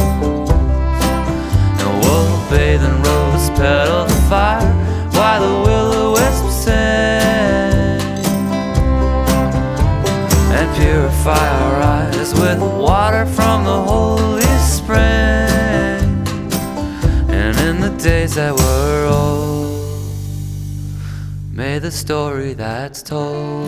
[21.87, 23.65] the story that's told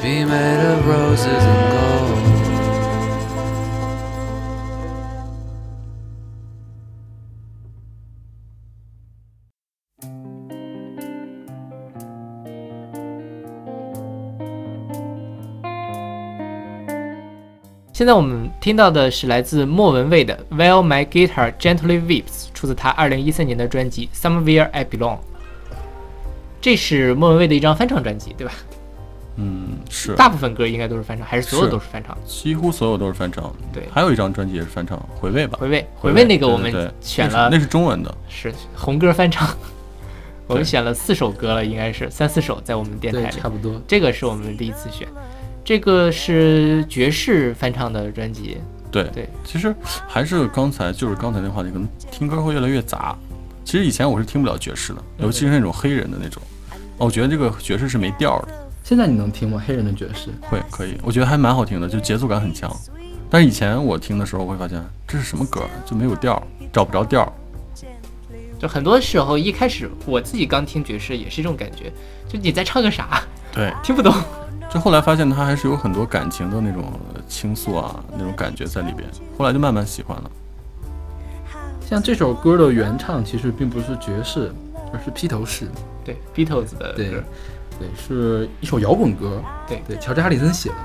[0.00, 2.16] be made of roses and gold
[17.92, 22.24] 现在我们听到的是来自莫文蔚的《While My Guitar Gently Weeps》，
[22.54, 25.18] 出自他2014年的专辑《Somewhere I Belong》。
[26.60, 28.52] 这是莫文蔚的一张翻唱专辑，对吧？
[29.36, 32.16] 嗯，是，大部分歌应该都是翻唱，还是所有都是翻唱？
[32.26, 33.50] 几乎所有都是翻唱。
[33.72, 35.56] 对还有一张专辑也是翻唱，《回味》吧。
[35.58, 38.14] 回味回回味那个我们对对对选了那是中文的。
[38.28, 39.48] 是红歌翻唱，
[40.46, 43.48] 我们选了四首歌了，应该是三四首在我们电，台里差。
[43.48, 43.80] 不多。
[43.86, 45.08] 这个是我们第一次选，
[45.64, 48.58] 这个是爵士翻唱的专辑。
[48.90, 49.74] 对对，其实
[50.08, 53.16] 还是刚才就是刚才那话题，可能听歌会越来越杂。
[53.64, 56.42] 其实以前我是听不了爵士的，尤其是那种黑人的那种，
[57.00, 58.48] 哦我觉得这个爵士是没调儿的。
[58.84, 59.62] 现在你能听吗？
[59.66, 60.28] 黑人的爵士？
[60.42, 62.70] 会可以，我觉得还蛮好听的，就节奏感很强。
[63.30, 67.32] 但是以前我听的时候，我会发现这是什么歌，就没有调，找不着调。
[68.58, 71.90] 就很多时候一开始我自己刚听爵士也是这种感觉，
[72.28, 73.22] 就你在唱个啥，
[73.52, 74.12] 对， 听不懂。
[74.70, 76.92] 就后来发现它还是有很多感情的那种
[77.26, 79.08] 倾诉啊，那种感觉在里边。
[79.38, 80.30] 后来就慢慢喜欢了。
[81.88, 84.52] 像这首歌的原唱其实并不是爵士，
[84.92, 85.68] 而是披头士。
[86.04, 87.22] 对，Beatles 的对歌，
[87.78, 89.42] 对，是一首摇滚歌。
[89.66, 90.76] 对对，乔治哈里森写的。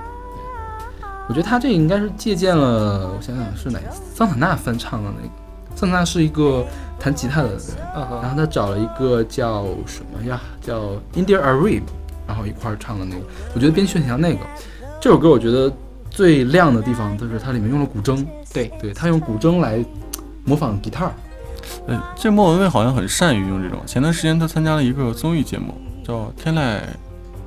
[1.27, 3.79] 我觉得他这应该是借鉴了，我想想是哪
[4.13, 5.33] 桑塔纳翻唱的那个。
[5.75, 6.63] 桑塔纳是一个
[6.99, 7.59] 弹吉他的人，
[8.21, 11.81] 然后他找了一个叫什么呀，叫 India Arib，
[12.27, 13.21] 然后一块儿唱的那个，
[13.53, 14.39] 我觉得编曲很像那个。
[15.01, 15.71] 这首歌我觉得
[16.09, 19.83] 最亮的地方就是它里面用了古筝，对对，他用古筝来
[20.45, 21.11] 模仿吉他。
[21.87, 23.79] 呃，这莫文蔚好像很善于用这种。
[23.85, 25.73] 前段时间他参加了一个综艺节目，
[26.03, 26.59] 叫《天籁》，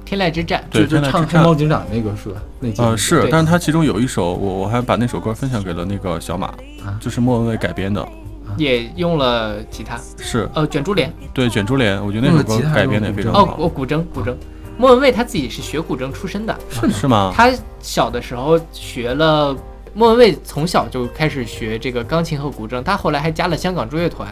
[0.04, 1.44] 天籁之战，对，就就唱黑天籁。
[1.44, 2.40] 猫警长那个是吧？
[2.60, 6.48] 那呃，是，但是他其中有一首，我我还把那首歌分享给了那个小马，
[6.84, 8.06] 啊就是莫文蔚改编的，
[8.56, 14.34] 也用了吉他，是呃，卷珠帘，对卷珠帘，我觉得那首歌改编的也非常好，，哦哦，古筝，古筝。
[14.76, 16.56] 莫文蔚他自己是学古筝出身的，
[16.92, 17.32] 是吗？
[17.34, 17.50] 他
[17.80, 19.56] 小的时候学了。
[19.94, 24.28] 莫文蔚从小就开始学这个钢琴和古筝，他后来还加了香港中乐团，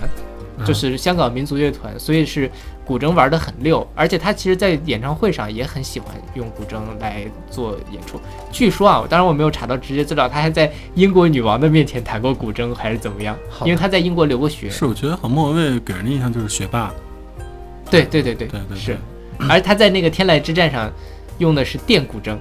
[0.64, 2.50] 就是香港民族乐团，所以是
[2.84, 3.86] 古筝玩得很溜。
[3.94, 8.20] 而且他其实，在演唱会上也很喜欢用古筝来做演出。
[8.50, 13.36] 据说啊，当然我没有查到直接资料，他还在英国女王的面前弹过古筝，还是怎么样？
[13.64, 14.70] 因为他在英国留过学。
[14.70, 16.92] 是，我觉得好莫文蔚给人的印象就是学霸，
[17.90, 18.96] 对对对对对对是。
[19.48, 20.90] 而他在那个天籁之战上
[21.38, 22.36] 用的是电古筝。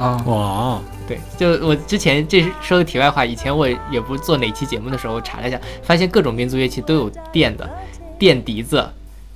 [0.00, 7.68] 啊，哇，对，就我之前这说个题外话，以前我也不是做哪期节目的时候查了一下，发现各种民族乐器都有电的，
[8.18, 8.82] 电笛子、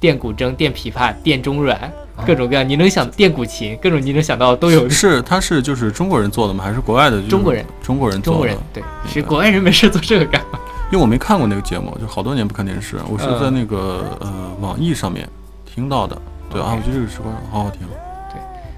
[0.00, 1.92] 电古筝、电琵琶、电中阮，
[2.26, 4.88] 各种各样，你能想电古琴，各种你能想到都有。
[4.88, 6.64] 是它是就是中国人做的吗？
[6.64, 7.18] 还是国外的？
[7.18, 8.38] 就是中国人，中国人做的。
[8.38, 10.58] 中国人对，是国外人没事做这个干嘛？
[10.90, 15.28] 因为我没看过那个节目，就好多年不看电视，我是嗯在那个、呃网易上面
[15.66, 16.16] 听到的。
[16.48, 17.80] 对啊，我觉得这个时光好好听。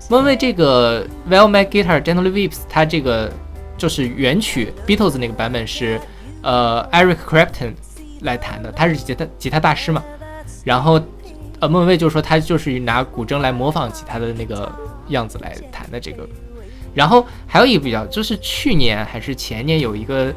[0.08, 3.32] 莫文蔚这个《Well My Guitar Gently Weeps》，它这个
[3.76, 6.00] 就是原曲 Beatles 那个版本是
[6.42, 7.72] 呃 Eric Clapton
[8.20, 10.04] 来弹的，他是吉他吉他大师嘛。
[10.62, 11.00] 然后
[11.58, 14.70] 呃莫文蔚就说他就是拿古筝来模仿吉他的那个
[15.08, 16.24] 样子来弹的这个。
[16.94, 20.32] 然后还有一个比较，就是去年还是前年有一个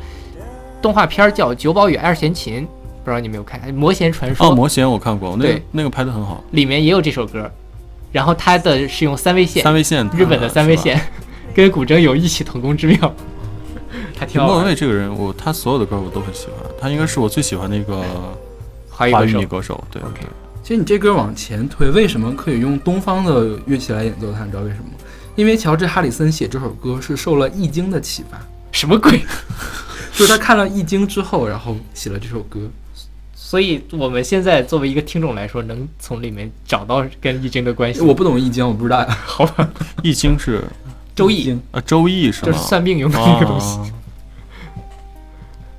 [0.82, 2.64] 动画片儿叫《九宝与二弦琴》，
[3.04, 7.50] 不知道你有没有看《魔弦传说》哦，魔弦我看过，那那个拍的很好，里面也有这首歌，
[8.11, 10.76] 然后它的是用三味线，三味线，日本的三味。
[10.76, 10.99] 线，
[11.53, 13.15] 跟古筝有异曲同工之妙，
[14.18, 14.65] 还挺好莫文。
[14.65, 18.03] 蔚这个人，我他所有的歌我都很喜欢，他应该是我最喜欢的一个
[18.90, 19.84] 华语女歌手。
[19.91, 20.27] 对 OK 对，
[20.64, 24.44] 其实你这歌往前推，为什么可以用东方的乐器来演奏它？
[24.45, 24.94] 你知道为什么吗？
[25.36, 28.38] 因为乔治哈里森写这首歌是受了《易经》的启发，
[28.72, 29.23] 什么鬼？
[30.14, 32.60] 就是他看了《易经》之后，然后写了这首歌。
[33.49, 37.99] 所以我们现在作为一个听众来说，能从里面找到跟易经的关系。
[37.99, 39.07] 我不懂《易经》，我不知道呀。
[39.26, 39.67] 好吧，
[40.03, 40.63] 易经是
[41.15, 42.51] 周易易经呃周易是吗？
[42.51, 43.89] 就是算命用的那个东西，哦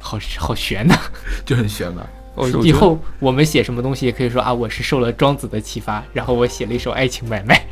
[0.00, 0.98] 好好悬呐、
[1.44, 2.04] 就很玄吧。
[2.34, 7.64] 我是 我觉得以后我们写什么东西也可以说啊，我是受了庄子的启发，然后我写了一首《爱情买卖》。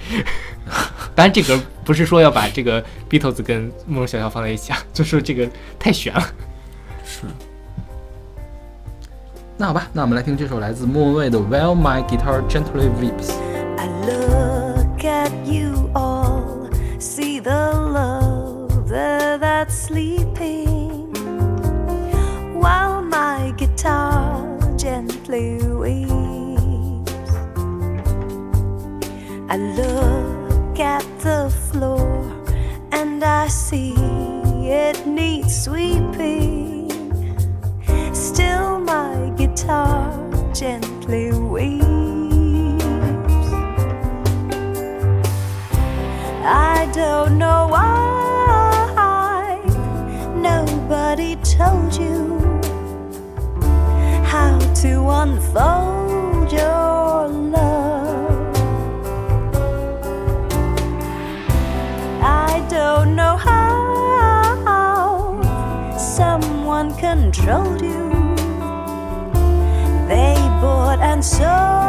[1.17, 2.81] 当然，这个不是说要把这个
[3.11, 6.23] Beatles 跟慕容小小放在一起啊，就是这个太悬了。
[9.58, 13.30] 那好吧，那我们来听这首来自莫文蔚的《While My Guitar Gently Weeps》。
[13.78, 16.70] I look at you all,
[17.00, 21.14] see the love there that's sleeping,
[22.60, 24.44] while my guitar
[24.78, 27.08] gently weeps.
[29.50, 32.26] I look at the floor
[32.92, 33.94] and I see
[34.68, 36.67] it needs sweeping.
[38.19, 40.13] still my guitar
[40.53, 41.85] gently weeps.
[46.45, 49.61] I don't know why
[50.35, 52.41] nobody told you
[54.25, 58.57] how to unfold your love.
[62.21, 63.69] I don't know how
[65.97, 68.08] someone controlled you.
[71.19, 71.88] and so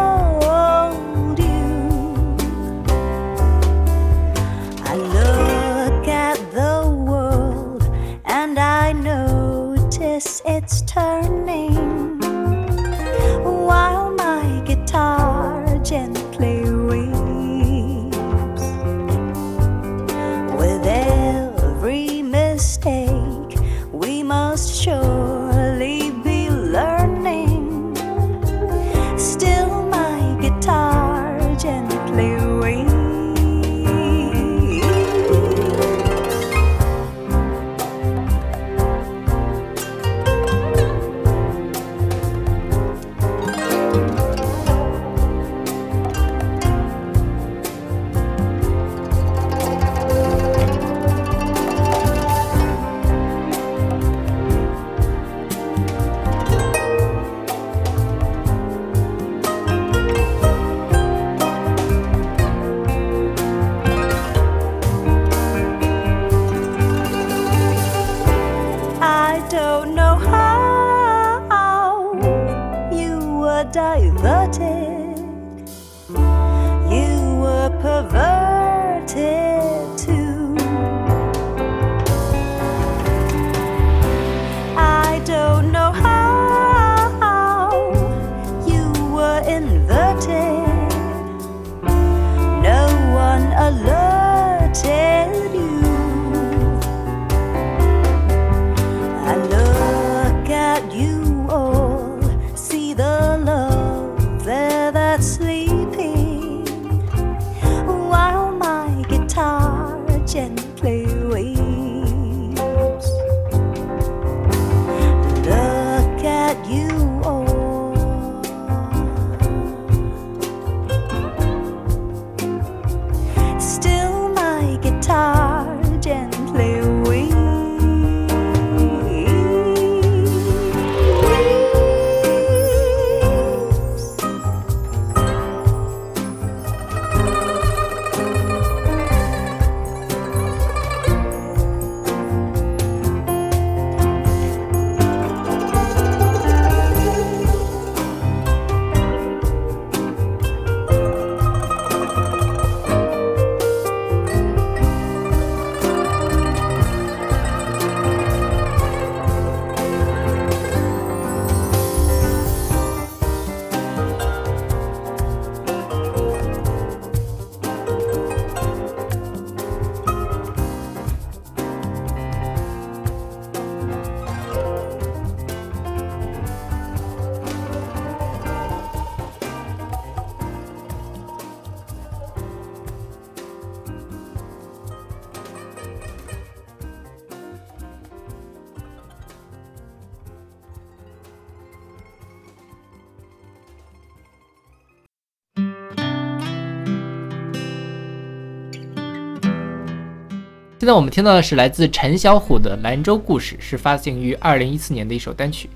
[200.79, 205.69] 现在我们听到的是来自陈小虎的《兰州故事》，是发行于二零一四年的一首单曲。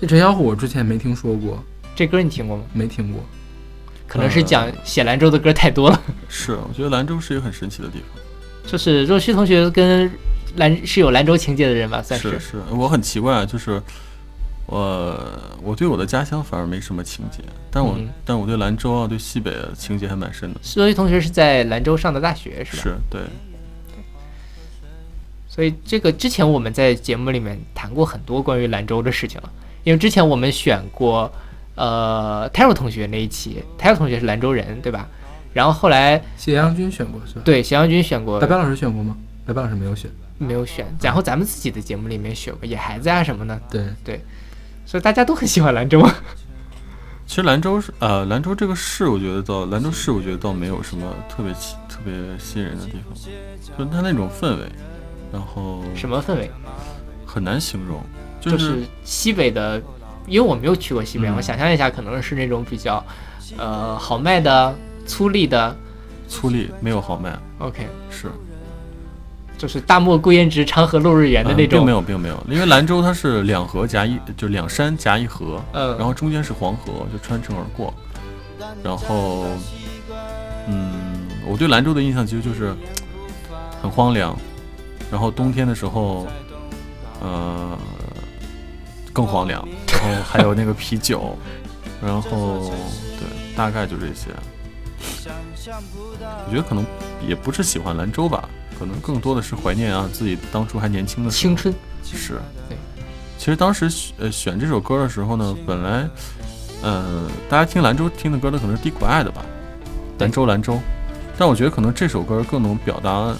[0.00, 1.62] 这陈小虎我之前没听说过，
[1.94, 2.64] 这歌你听过吗？
[2.72, 3.22] 没听过。
[4.08, 6.02] 可能是讲写兰州的歌太多了。
[6.28, 8.20] 是，我觉得兰州是一个很神奇的地方。
[8.66, 10.10] 就是若虚同学跟
[10.56, 13.80] 兰是有兰州情节的人吧，算是是，我很奇怪，就是
[14.70, 15.18] 我
[15.62, 17.42] 我对我的家乡反而没什么情节，
[17.72, 20.60] 但我、嗯但我对兰州啊，对西北的情节还蛮深的。
[20.62, 22.82] 所以同学是在兰州上的大学，是吧？
[22.84, 23.20] 是对，
[25.48, 29.50] 所以这个之前我们在节目里面谈过很多关于兰州的事情了，
[29.82, 31.30] 因为之前我们选过
[31.74, 35.08] 呃 Taro 同学那一期，Taro 同学是兰州人，对吧？
[35.52, 37.42] 然后后来谢阳君选过是吧？
[37.44, 39.16] 对，谢阳君选过，白白老师选过吗？
[39.44, 40.08] 白白老师没有选。
[40.38, 44.24] 没有选，然后咱们自己的节目里面选过野孩子啊什么的，对对，
[44.90, 46.04] 所以大家都很喜欢兰州。
[47.24, 53.14] 其实兰州是呃兰州这个市，我觉得倒兰州市，我觉得倒没有什么特别吸特别吸引人的地方，
[53.78, 54.64] 就是它那种氛围，
[55.32, 56.50] 然后什么氛围？
[57.24, 58.02] 很难形容，
[58.40, 59.80] 就是是西北的，
[60.26, 63.04] 因为我没有去过西北，嗯我想象一下，可能是那种比较
[63.56, 64.74] 呃豪迈的、
[65.06, 65.76] 粗粝的。
[66.26, 67.38] 粗粝，没有豪迈。
[67.58, 68.28] OK，是，
[69.60, 71.78] 就是大漠孤烟直，长河落日圆的那种。
[71.78, 77.92] 嗯并没有，并没有，因为兰州它是两河夹一，就两山夹一河，嗯然后中间是黄河，就穿城而过。
[78.82, 79.44] 然后，
[80.66, 82.74] 嗯，我对兰州的印象其实就是
[83.82, 84.34] 很荒凉，
[85.10, 86.26] 然后冬天的时候
[87.20, 87.78] 呃，
[89.12, 89.62] 更荒凉，
[89.92, 91.36] 然后还有那个啤酒，
[92.02, 92.72] 然后
[93.18, 94.30] 对，大概就这些。
[96.46, 96.82] 我觉得可能
[97.26, 98.48] 也不是喜欢兰州吧，
[98.80, 101.72] 可能更多的是怀念啊自己当初还年轻的青春。
[102.02, 102.78] 是，对。
[103.36, 106.08] 其实当时选呃选这首歌的时候呢，本来，
[106.82, 109.44] 呃，大家听兰州听的歌都可能是低苦爱的吧，
[110.18, 110.78] 兰州兰州，
[111.36, 113.36] 但我觉得可能这首歌更能表达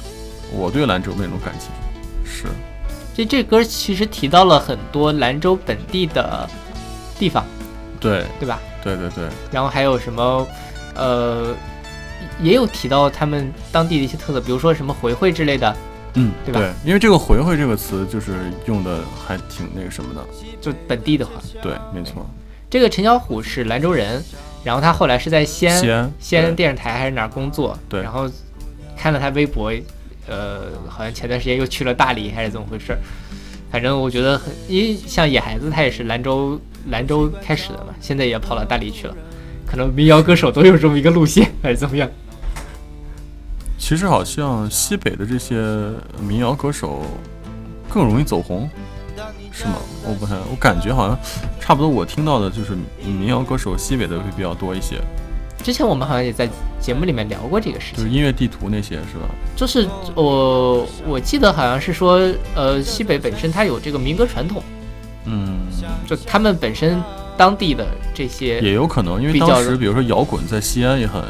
[0.53, 1.71] 我对兰州的那种感情。
[2.23, 2.45] 是，
[3.15, 6.47] 这这歌其实提到了很多兰州本地的
[7.19, 7.45] 地方，
[7.99, 8.27] 对。
[8.39, 8.61] 对吧？
[8.83, 10.47] 对对对，然后还有什么，
[10.95, 11.55] 呃，
[12.40, 15.77] 也有提到他们当地的一些特色，比如说什么回回之类的，
[16.15, 16.74] 嗯，对吧？
[16.85, 18.32] 因为这个“回回”这个词就是
[18.66, 20.24] 用的还挺那个什么的，
[20.61, 21.32] 就本地的话。
[21.62, 22.28] 对，没错。
[22.69, 24.23] 这个陈小虎是兰州人，
[24.62, 26.55] 然后他后来是在西安西安对。
[26.55, 28.01] 电视台还是哪儿工作，对。
[28.02, 28.31] 然后
[28.97, 29.73] 看了他微博，
[30.28, 32.98] 呃，好像前段时间又去了大理还是怎么回事儿，
[33.73, 39.15] 反正我觉得很，因为像野孩子他也是兰州兰州开始的嘛，现在也跑到大理去了，
[39.71, 42.09] 可能民谣歌手都有这么一个路线 还是怎么样？
[43.79, 45.57] 其实好像西北的这些
[46.21, 47.03] 民谣歌手
[47.89, 48.69] 更容易走红，
[49.53, 49.75] 是吗？
[50.05, 51.19] 我不太，我感觉好像
[51.61, 51.89] 差不多。
[51.89, 52.73] 我听到的就是
[53.05, 55.01] 民谣歌手西北的会比较多一些，
[55.63, 56.49] 之前我们好像也在
[56.81, 58.11] 节目里面聊过这个事情就是。
[58.11, 59.29] 音乐地图那些是吧？
[59.57, 62.21] 就是我我记得好像是说，
[62.55, 64.63] 呃，西北本身它有这个民歌传统，
[65.25, 65.59] 嗯，
[66.07, 67.03] 就他们本身
[67.41, 71.25] 当地的这些也有可能，因为比较当时比如说摇滚在西安也很，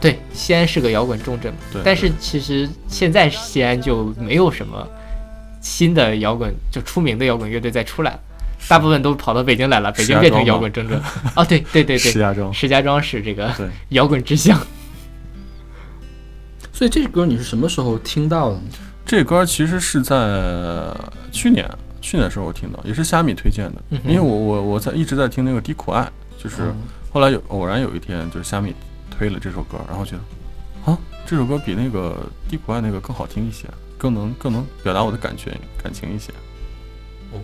[0.00, 4.86] 对，西安是个摇滚重镇嘛，对但是其实现在西安就没有什么
[5.60, 8.20] 新的摇滚，就出名的摇滚乐队再出来了，
[8.68, 10.96] 大部分都跑到北京来了，北京变成摇滚重镇。
[11.34, 12.54] 哦，对对对对，石家庄。
[12.54, 13.68] 石家庄是这个对。
[13.88, 14.56] 摇滚之乡。
[16.72, 18.62] 所以这歌你是什么时候听到的呢？
[19.04, 20.16] 这歌其实是在
[21.32, 21.68] 去年
[22.04, 26.06] 去年时候我听到，也是虾米推荐的，嗯因为我我我在一直在听那个低苦爱，
[26.36, 26.76] 就是嗯
[27.10, 28.74] 后来有偶然有一天就是虾米
[29.10, 33.66] 推了这首歌，然后觉得啊这首歌比那个低苦爱那个更好听一些，
[33.96, 36.30] 更能更能表达我的感觉感情一些。
[37.32, 37.40] 哦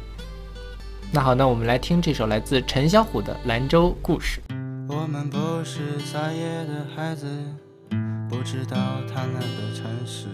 [1.11, 4.43] 那好，那我们来听这首来自陈小虎的《兰州故事》。
[4.87, 7.27] 我们不是撒野的孩子，
[8.29, 8.77] 不知道
[9.09, 10.27] 贪婪的城市。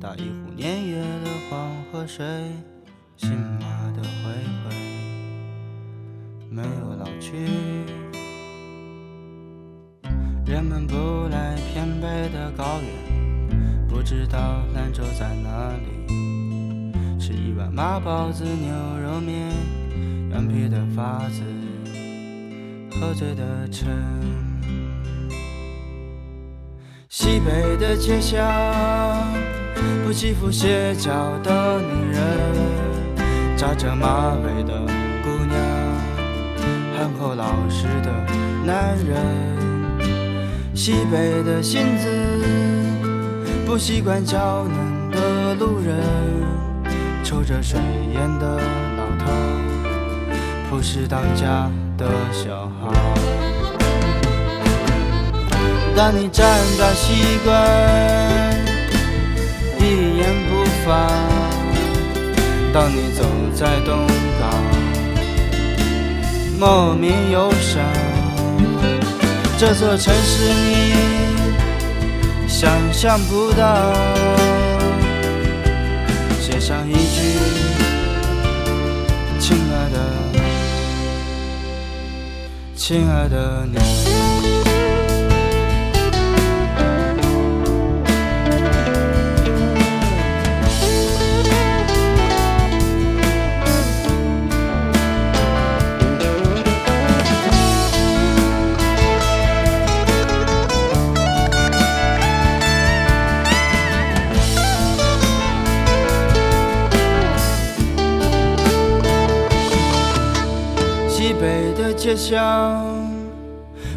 [0.00, 2.24] 打一壶年月的黄河水，
[3.16, 3.30] 信
[3.60, 3.66] 马
[3.96, 4.30] 的回
[4.62, 4.74] 回，
[6.50, 7.46] 没有老去。
[10.44, 15.84] 人们不来偏北的高原，不知道兰州在哪里。
[17.18, 18.72] 吃一碗马包子、牛
[19.02, 19.52] 肉面，
[20.30, 21.42] 羊皮的发子。
[22.90, 23.88] 喝醉的城。
[27.08, 28.44] 西北的街巷，
[30.04, 31.10] 不欺负斜角
[31.42, 32.20] 的女人，
[33.56, 34.80] 扎着马尾的
[35.22, 35.56] 姑娘，
[36.96, 38.12] 憨厚老实的
[38.64, 39.16] 男人。
[40.74, 42.08] 西北的性子，
[43.64, 45.96] 不习惯娇嫩的路人，
[47.22, 47.80] 抽着水
[48.12, 49.32] 烟的老头。
[50.68, 52.90] 不是当家的小孩。
[55.96, 56.44] 当你站
[56.76, 57.54] 在西关，
[59.78, 60.90] 一言不发；
[62.74, 63.22] 当你走
[63.54, 64.04] 在东
[64.40, 64.50] 港，
[66.58, 67.80] 莫名忧伤。
[69.56, 70.92] 这座城市你
[72.48, 73.92] 想象不到，
[76.40, 77.38] 写上一句。
[79.38, 79.98] 亲爱的，
[82.74, 84.63] 亲爱的你。
[112.14, 113.10] 街巷，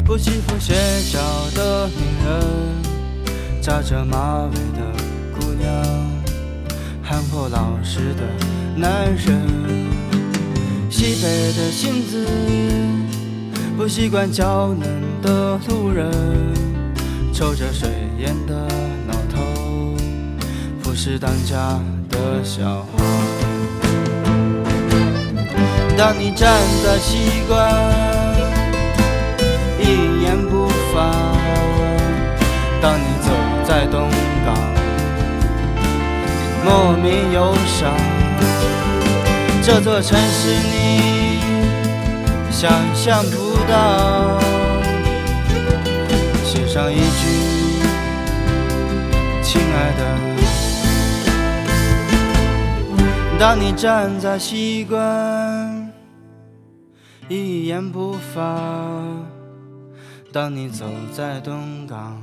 [0.04, 0.74] 不欺负斜
[1.12, 1.20] 角
[1.54, 4.80] 的女人，扎着马尾的
[5.38, 5.72] 姑娘，
[7.00, 8.24] 憨厚老实的
[8.74, 9.40] 男人。
[10.90, 12.26] 西北的性子，
[13.76, 14.88] 不习惯娇嫩
[15.22, 16.10] 的路人，
[17.32, 17.88] 抽着水
[18.18, 18.66] 烟的
[19.06, 19.94] 老头，
[20.82, 21.78] 不是当家
[22.08, 23.04] 的小孩。
[25.96, 28.07] 当你站在西关，
[29.88, 31.08] 一言不发；
[32.82, 33.30] 当你走
[33.64, 34.10] 在东
[34.44, 34.54] 港，
[36.62, 37.90] 莫名忧伤。
[39.62, 41.38] 这座城市你
[42.50, 44.38] 想象不到，
[46.44, 47.80] 写上一句，
[49.42, 50.00] 亲爱的。
[53.38, 55.90] 当你站在西关，
[57.28, 58.42] 一言不发；
[60.30, 62.22] 当你走在东港，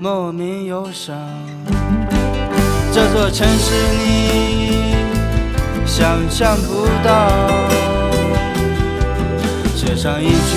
[0.00, 1.14] 莫名忧伤。
[2.90, 4.94] 这座城市你
[5.84, 7.28] 想象不到，
[9.74, 10.56] 写上一句，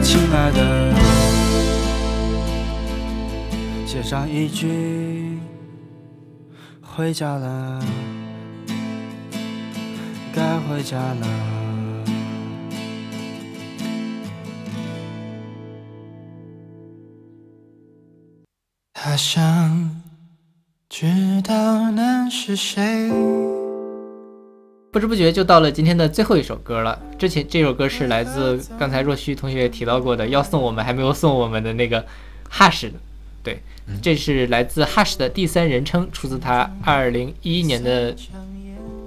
[0.00, 0.94] 亲爱的，
[3.86, 5.38] 写上一句，
[6.80, 7.78] 回家了，
[10.32, 11.63] 该回家了。
[19.14, 20.02] 他想
[20.90, 21.06] 知
[21.44, 23.08] 道那是谁。
[24.90, 27.00] 不知不觉就到了今天的最后一首歌了。
[27.16, 32.04] 之前这首歌是来自刚才若虚同学也提到过的，要送我们还没有送我们的那个
[32.50, 32.94] Hush 的，
[33.44, 33.62] 对，
[34.02, 38.16] 这是来自 Hush 的第三人称，出自他二零一一年的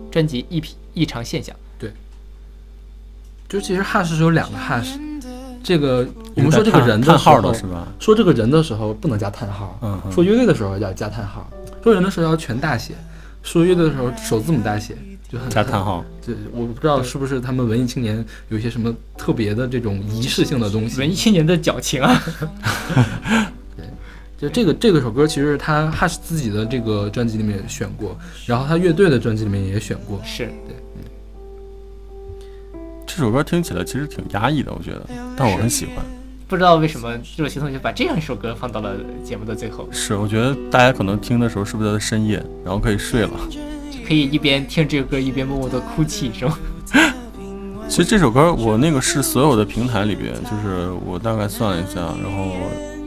[0.10, 0.64] 专辑《异
[0.94, 1.54] 异常现象》。
[1.78, 1.92] 对
[3.50, 4.98] 就其实 hash 是有两个 hash，
[5.68, 7.54] 这个我们说这个人的时候？
[8.00, 9.78] 说这个人的时候不能加叹号，
[10.10, 11.46] 说乐队的时候要加叹号，
[11.84, 12.94] 说人的时候要全大写，
[13.44, 14.96] 说乐队的时候首字母大写，
[15.30, 16.06] 就很加叹号。
[16.26, 21.02] 对，我不知道是不是他们文艺青年有一些什么特别的这种仪式性的东西。
[21.02, 22.24] 文艺青年的矫情啊！
[23.76, 23.86] 对
[24.38, 30.22] 就这个这个首歌，其实是他 Hush 自己的这个专辑里面选过，然后他乐队的专辑里面也选过。
[30.24, 30.50] 是
[33.18, 35.02] 这首歌听起来其实挺压抑的，我觉得，
[35.36, 35.96] 但我很喜欢。
[36.48, 43.32] 不知道为什么若曦同学把这样一首歌放到了节目的最后，是，我觉得大家可能听的时候是不是在深夜，然后可以睡了。
[44.08, 46.60] 可以一边听这个歌一边默默的哭泣，是吗？
[47.90, 52.52] 其实这首歌我那个是所有的平台里边，就是我大概算了一下，然后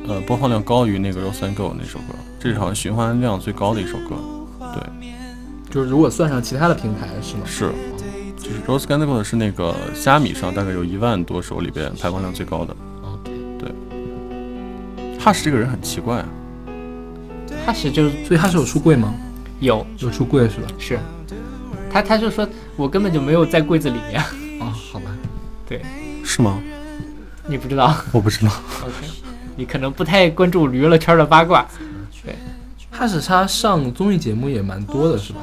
[0.08, 4.16] 呃播放量高于那个 Rose and Go 那首歌，这是好像循环量最高的一首歌。
[4.74, 4.82] 对，
[5.72, 7.42] 就是如果算上其他的平台是吗？
[7.46, 7.70] 是，
[8.50, 12.74] 就是 Rose and Go 是那个虾米上大概有一万多首里边排放量最高的。
[13.02, 13.72] OK，对。
[15.18, 16.26] Hush 这个人很奇怪啊
[17.66, 19.14] ，Hush 就所以他是有出柜吗？
[19.60, 20.66] 有有出柜是吧？
[20.78, 20.98] 是，
[21.90, 24.20] 他他就说我根本就没有在柜子里面，
[24.60, 25.06] 哦，好吧。
[25.68, 25.82] 对
[26.24, 26.60] 是吗？
[27.46, 28.50] 你不知道我不知道。
[28.82, 29.06] ？OK，
[29.56, 31.66] 你可能不太关注娱乐圈的八卦
[32.92, 35.40] ，Hush 他上综艺节目也蛮多的是吧？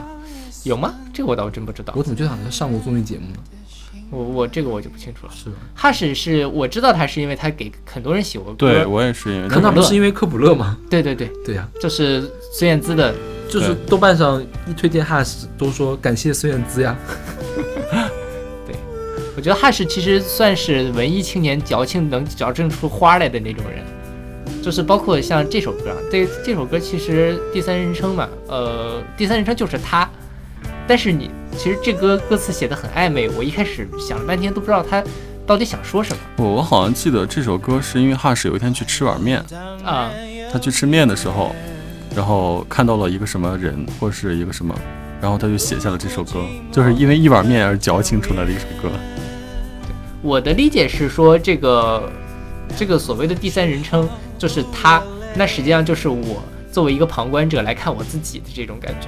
[0.68, 0.94] 有吗？
[1.14, 3.38] 这个我倒真不知道我，怎么觉得好像上过综艺节目呢？
[4.10, 5.34] 我我这个我就不清楚了。
[5.36, 10.78] 是吧？Hush 是我知道他是因为他给很多人写过歌，对我也是因为可那不是因为科普勒吗？
[10.90, 12.22] 对对对，对呀、就是
[12.54, 13.14] 孙燕姿的，
[13.50, 16.96] 就是豆瓣上一推荐 Hush 都说感谢孙燕姿呀。
[18.66, 18.76] 对
[19.36, 23.84] 我觉得 Hush 其实算是文艺青年矫情能矫正出花来的那种人，
[24.64, 30.10] 就是包括像这首歌，啊，这这首歌其实第三人称嘛，呃，第三人称就是他，
[30.88, 35.04] 但是你其实这歌歌词写的很暧昧，我一开始想了半天都不知道他
[35.46, 39.44] 到底想说什么我我好像记得这首歌是因为 Hush 有一天去吃碗面，
[39.84, 40.10] 啊、
[40.52, 41.54] 他去吃面的时候，
[42.16, 44.74] 然后看到了一个什么人或是一个什么，
[45.22, 48.90] 然后他就写下了这首歌，就是因为一碗面而矫情出来的一首歌。
[50.22, 52.12] 我的理解是说，这个
[52.76, 54.08] 这个所谓的第三人称
[54.38, 55.02] 就是他，
[55.36, 56.42] 那实际上就是我
[56.72, 59.08] 作为一个旁观者来看我自己的这种感觉。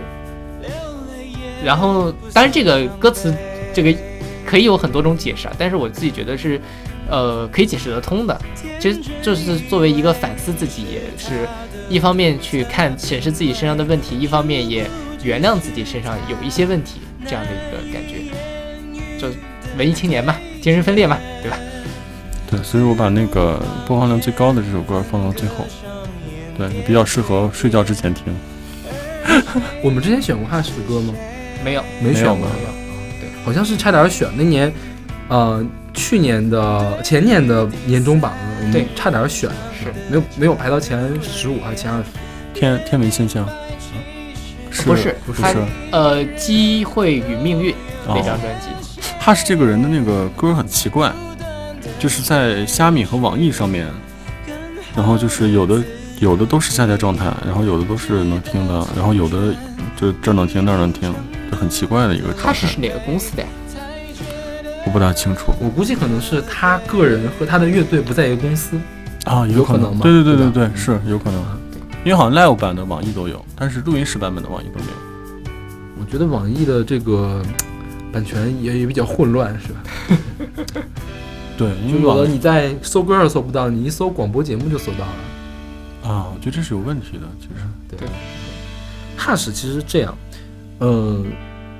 [1.63, 3.33] 然后，当然这个歌词
[3.73, 3.93] 这个
[4.45, 6.59] 可以有很多种解释啊，但是我自己觉得是，
[7.09, 8.39] 呃，可以解释得通的。
[8.79, 11.47] 其实就是作为一个反思自己，也是
[11.89, 14.89] 一方面去看审视自己身上的问题，一方面也
[15.23, 18.15] 原谅自己身上有一些问题，这样的一个感觉。
[19.19, 19.27] 就
[19.77, 21.57] 文艺青年嘛，精神分裂嘛，对吧？
[22.49, 25.67] 对，所以我把那个播放量最高的这首歌放到最后，
[26.57, 28.33] 对，比较适合睡觉之前听。
[29.83, 31.13] 我们之前选过 Hush 的歌吗？
[31.63, 32.71] 没有，没选没有吗过？
[33.19, 34.71] 对，好像是差点选那年，
[35.27, 35.63] 呃，
[35.93, 39.93] 去年的前年的年终榜，我们差点选，是。
[40.09, 42.05] 没有没有排到前十五还是前二十？
[42.53, 43.47] 天天文现象，
[44.71, 45.41] 是不是不是？
[45.91, 47.71] 呃，《机会与命运》
[48.07, 51.11] 那张哦专辑，他是这个人的那个歌很奇怪，
[51.99, 53.87] 就是在虾米和网易上面，
[54.95, 55.81] 然后就是有的
[56.19, 59.55] 有的都是下载状态，然后有的都是能听的，然后有的
[59.95, 61.19] 就这儿能听那儿能听，就
[61.55, 63.49] 很奇怪的一个状态他是，是哪个公司的呀？
[64.85, 68.79] 我不大清楚我估计可能是他个人和他的乐队不在一个公司。
[69.25, 71.41] 啊，有可能吗对对对对对对，是有可能。
[72.05, 75.51] 因为好像 live 版的网易都有，但是录音室版本的网易都没有。
[75.99, 77.43] 我觉得网易的这个
[78.11, 79.83] 版权也也比较混乱，是吧？
[81.57, 86.09] 对，因为有的你在搜歌上搜不到，你一搜广播节目就搜到了。
[86.09, 87.59] 啊，我觉得这是有问题的，其实。
[87.89, 88.07] 对
[89.19, 90.17] ，Hush 其实这样，
[90.79, 91.25] 嗯，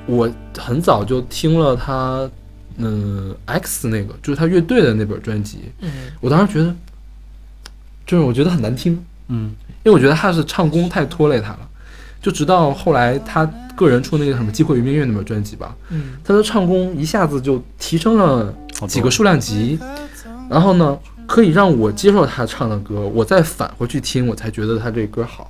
[0.06, 2.30] 我很早就听了他，
[2.78, 6.76] 嗯，X 那个就是他乐队的那本专辑，嗯，我当时觉得，
[8.06, 11.60] 就是我觉得很难听，嗯，因为我觉得他是唱功太拖累他了。
[12.22, 13.46] 就直到后来他
[13.78, 18.54] 个人出那个什么《机会与命运》那本专辑吧，嗯，他的唱功一下子就提升了
[18.90, 19.80] 几个数量级，
[20.50, 25.50] 然后呢，可以让我接受他唱的歌，我再返回去听，我才觉得他这歌好。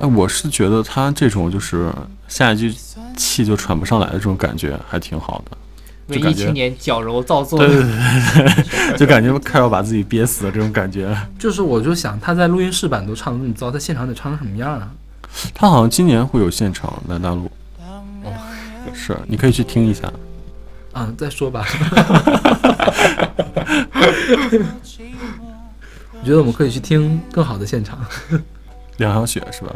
[0.00, 1.92] 哎，我是觉得他这种就是
[2.28, 2.74] 下一句
[3.16, 5.56] 气就喘不上来的这种感觉还挺好的，
[6.08, 7.92] 文艺青年矫揉造作对对，对
[8.44, 11.16] 对， 就感觉快要把自己憋死的这种感觉。
[11.38, 14.88] 就是我就想他在录音室版都唱的那么糟，在现场得唱成什么样啊？
[15.54, 17.50] 他好像今年会有现场来大陆，
[18.24, 18.32] 哦
[18.94, 20.10] 是，你可以去听一下。
[20.94, 21.66] 嗯，再说吧。
[26.20, 27.98] 我觉得我们可以去听更好的现场
[28.98, 29.74] 梁晓雪是吧？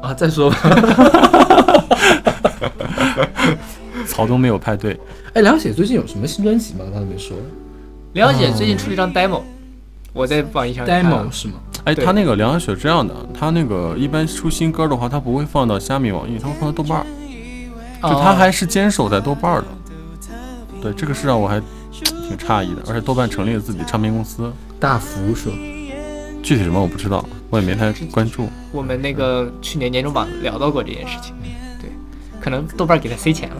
[0.00, 0.56] 啊，再说吧。
[4.06, 4.98] 曹东没有派对，
[5.34, 6.84] 哎，梁晓雪最近有什么新专辑吗？
[6.92, 7.36] 他都没说。
[8.12, 9.40] 梁晓雪最近出了一张 demo，
[10.12, 11.54] 我在网易上看 demo 是吗？
[11.84, 17.06] 哎，对他那个梁晓雪这样的，他那个一般出新歌的话，他不会放到虾米、网易，他会放到豆瓣儿，
[18.02, 19.66] 就哦他还是坚守在豆瓣儿的。
[20.82, 21.60] 对，这个是让我还
[22.28, 25.54] 挺诧异的，而且豆瓣成立了自己唱片公司，大福是吧？
[26.42, 28.48] 具体什么我不知道，我也没太关注。
[28.72, 31.34] 我们那个去年年终榜聊到过这件事情，
[31.78, 31.90] 对，
[32.40, 33.56] 可能豆瓣给他塞钱了。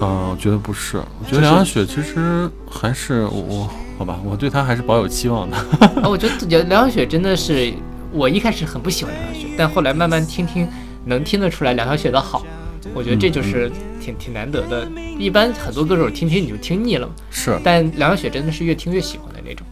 [0.00, 5.56] 嗯， 我觉得不是，我觉得梁晓雪其实还是我我好吧，我对她还是保有期望的。
[6.02, 7.70] 啊，我觉得梁梁晓雪真的是，
[8.10, 10.66] 我一开始很不喜欢梁晓雪，但后来慢慢听听，
[11.04, 12.46] 能听得出来梁晓雪的好。
[12.94, 13.70] 我觉得这就是
[14.00, 14.88] 挺挺难得的。
[15.18, 19.66] 一般很多歌手听听你就听腻了嘛，是，但梁晓雪真的是越听越喜欢的那种。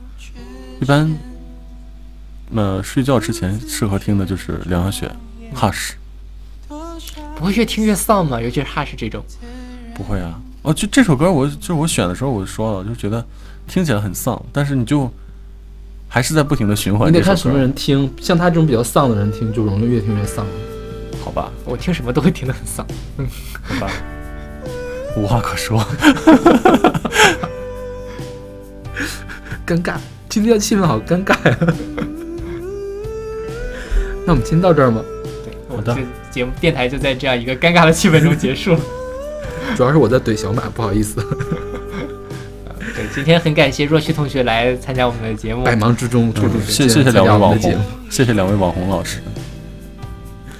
[0.81, 1.10] 一般，
[2.55, 5.11] 呃，睡觉之前适合听的就是梁晓雪、
[5.55, 5.93] Hush。
[7.37, 8.41] 不会越听越丧吗？
[8.41, 9.24] 尤其是 Hush 这种。
[9.95, 13.24] 不会啊，哦，就这首歌我就是我选的时候我就说了，就觉得
[13.66, 15.11] 听起来很丧，但是你就
[16.09, 17.09] 还是在不停的循环。
[17.09, 20.47] 你得看什么人听，像他这种比较丧的人听，就容易越听越丧。
[21.24, 22.87] 好吧，我听什么都会听得很丧。
[23.19, 23.27] 嗯，
[23.62, 23.91] 好吧，
[25.16, 25.85] 无话可说。
[29.66, 29.95] 尴尬，
[30.29, 31.59] 今天的气氛好尴尬呀。
[34.24, 35.03] 那我们今天到这儿吗？
[35.44, 38.81] 对，好的我这节目电台就在这样一个尴尬的气氛中结束了。
[39.77, 41.16] 主要是我在怼小马，不好意思，
[42.94, 45.65] 对，今天很感谢若曦同学来参加我们的节目。
[45.65, 49.19] 百忙之中抽出时间谢谢谢两位网红参加我们的节目。，谢谢两位网红老师。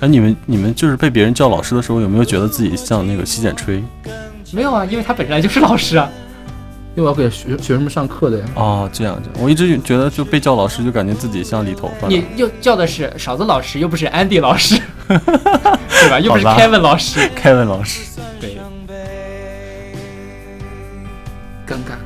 [0.01, 3.83] 哎，你们你们就是被别人叫老师的时候，有没有觉得自己像那个洗剪吹？
[4.51, 6.11] 没有啊，因为他本来就是老师啊。
[6.95, 8.45] 因为我要给学学生们上课的呀。
[8.55, 12.07] 哦，这样这样，我一直觉得就被叫老师，就感觉自己像理头发。
[12.07, 14.79] 你又叫的是勺子老师，又不是安迪老师，
[15.09, 16.21] 对吧？
[16.21, 17.21] 又不是 Kevin 老师。
[17.41, 18.01] ，Kevin 老师，
[18.39, 18.59] 对，
[21.67, 21.97] 尴尬，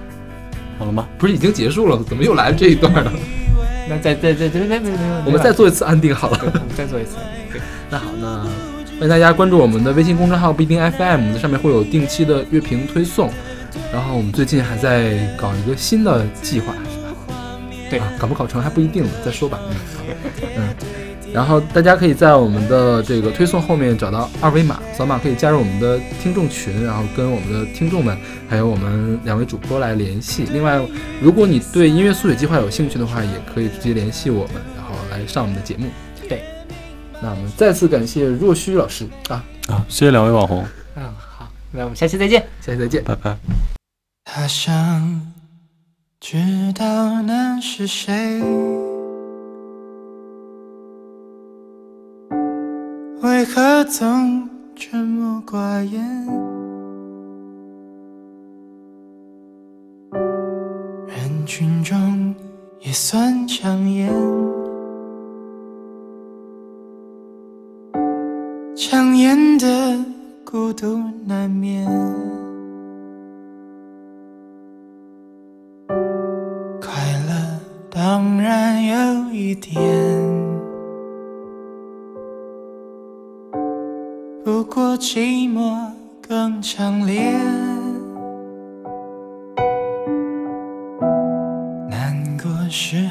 [0.79, 1.09] 好了吗？
[1.19, 3.13] 不是已经结束了，怎么又来这一段了？
[3.91, 6.39] 那再再再再没没没没，我们再做一次安定好了。
[6.43, 7.17] 我们再做一次。
[7.53, 7.61] 对，
[7.91, 8.45] 那好，那
[8.99, 13.31] 欢迎大家关注我们的微信公众号不一定 FM，在上面会有定期的乐评推送。
[13.93, 17.15] 然后我们最近还在搞一个新的计划，是吧？
[17.89, 19.59] 对啊，搞不搞成还不一定呢，再说吧。
[20.57, 20.75] 嗯，
[21.33, 28.17] 然后大家可以在我们的这个推送后面找到二维码，扫码可以加入我们的听众群，然后跟我们的听众们
[28.49, 30.47] 还有我们两位主播来联系。
[30.53, 30.81] 另外，
[31.21, 35.87] 如果你对音乐速写计划有兴趣的话，也可以直接联系我们，然后来上我们的节目。
[36.29, 36.43] 对，
[37.23, 40.65] 那我们再次感谢若虚老师啊，啊，谢谢两位网红，
[40.97, 41.26] 嗯，好，
[41.77, 42.41] 那我们下期再见。
[42.63, 43.05] 下期再见。
[43.05, 43.37] 拜拜。
[44.25, 45.21] 他想
[46.19, 46.39] 知
[46.75, 48.41] 道那是谁，
[53.21, 56.03] 为何总沉默寡言？
[61.07, 62.35] 人群中
[62.81, 64.11] 也算抢眼，
[68.75, 69.86] 抢眼的
[70.57, 71.85] 孤独难免。
[76.81, 76.91] 快
[77.29, 77.61] 乐
[77.91, 79.75] 当然有一点，
[84.43, 85.91] 不过寂寞
[86.27, 87.39] 更强烈。
[91.91, 93.06] 难过时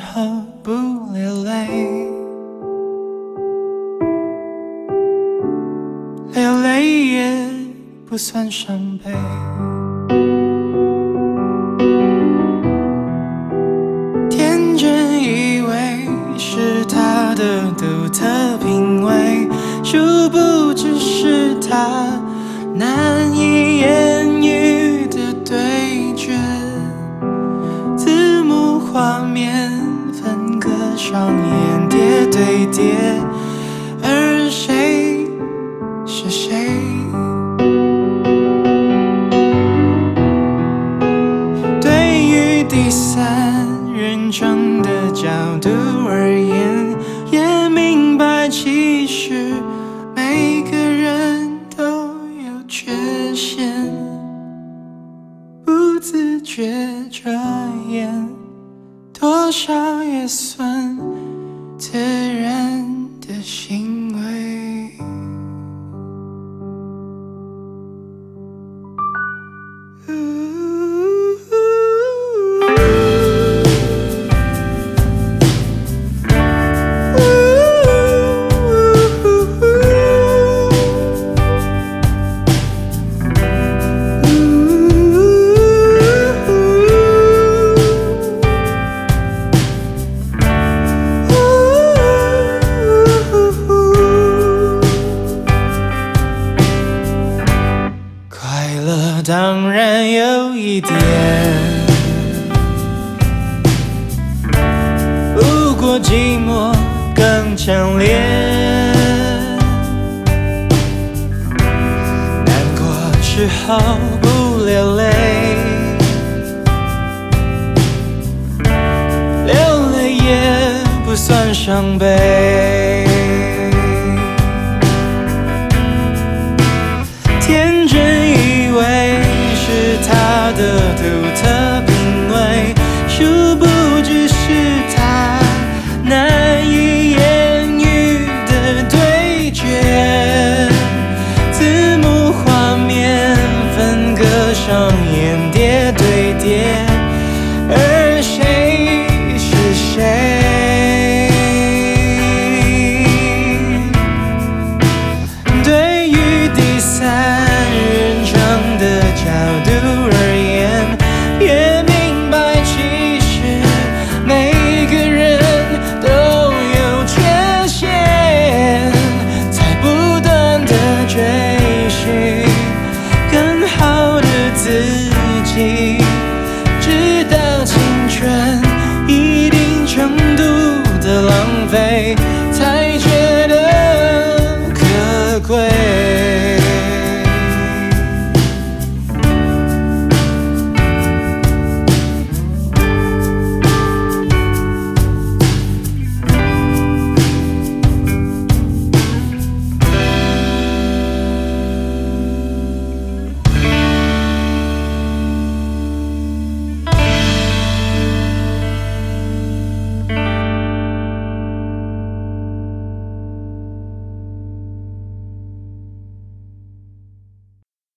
[8.16, 9.12] 不算伤悲。
[14.30, 19.50] 天真以为是他的独特品味，
[19.84, 22.08] 殊不知是他
[22.74, 26.38] 难以言喻的对决。
[27.98, 29.70] 字幕画面
[30.14, 33.15] 分割上演叠对叠，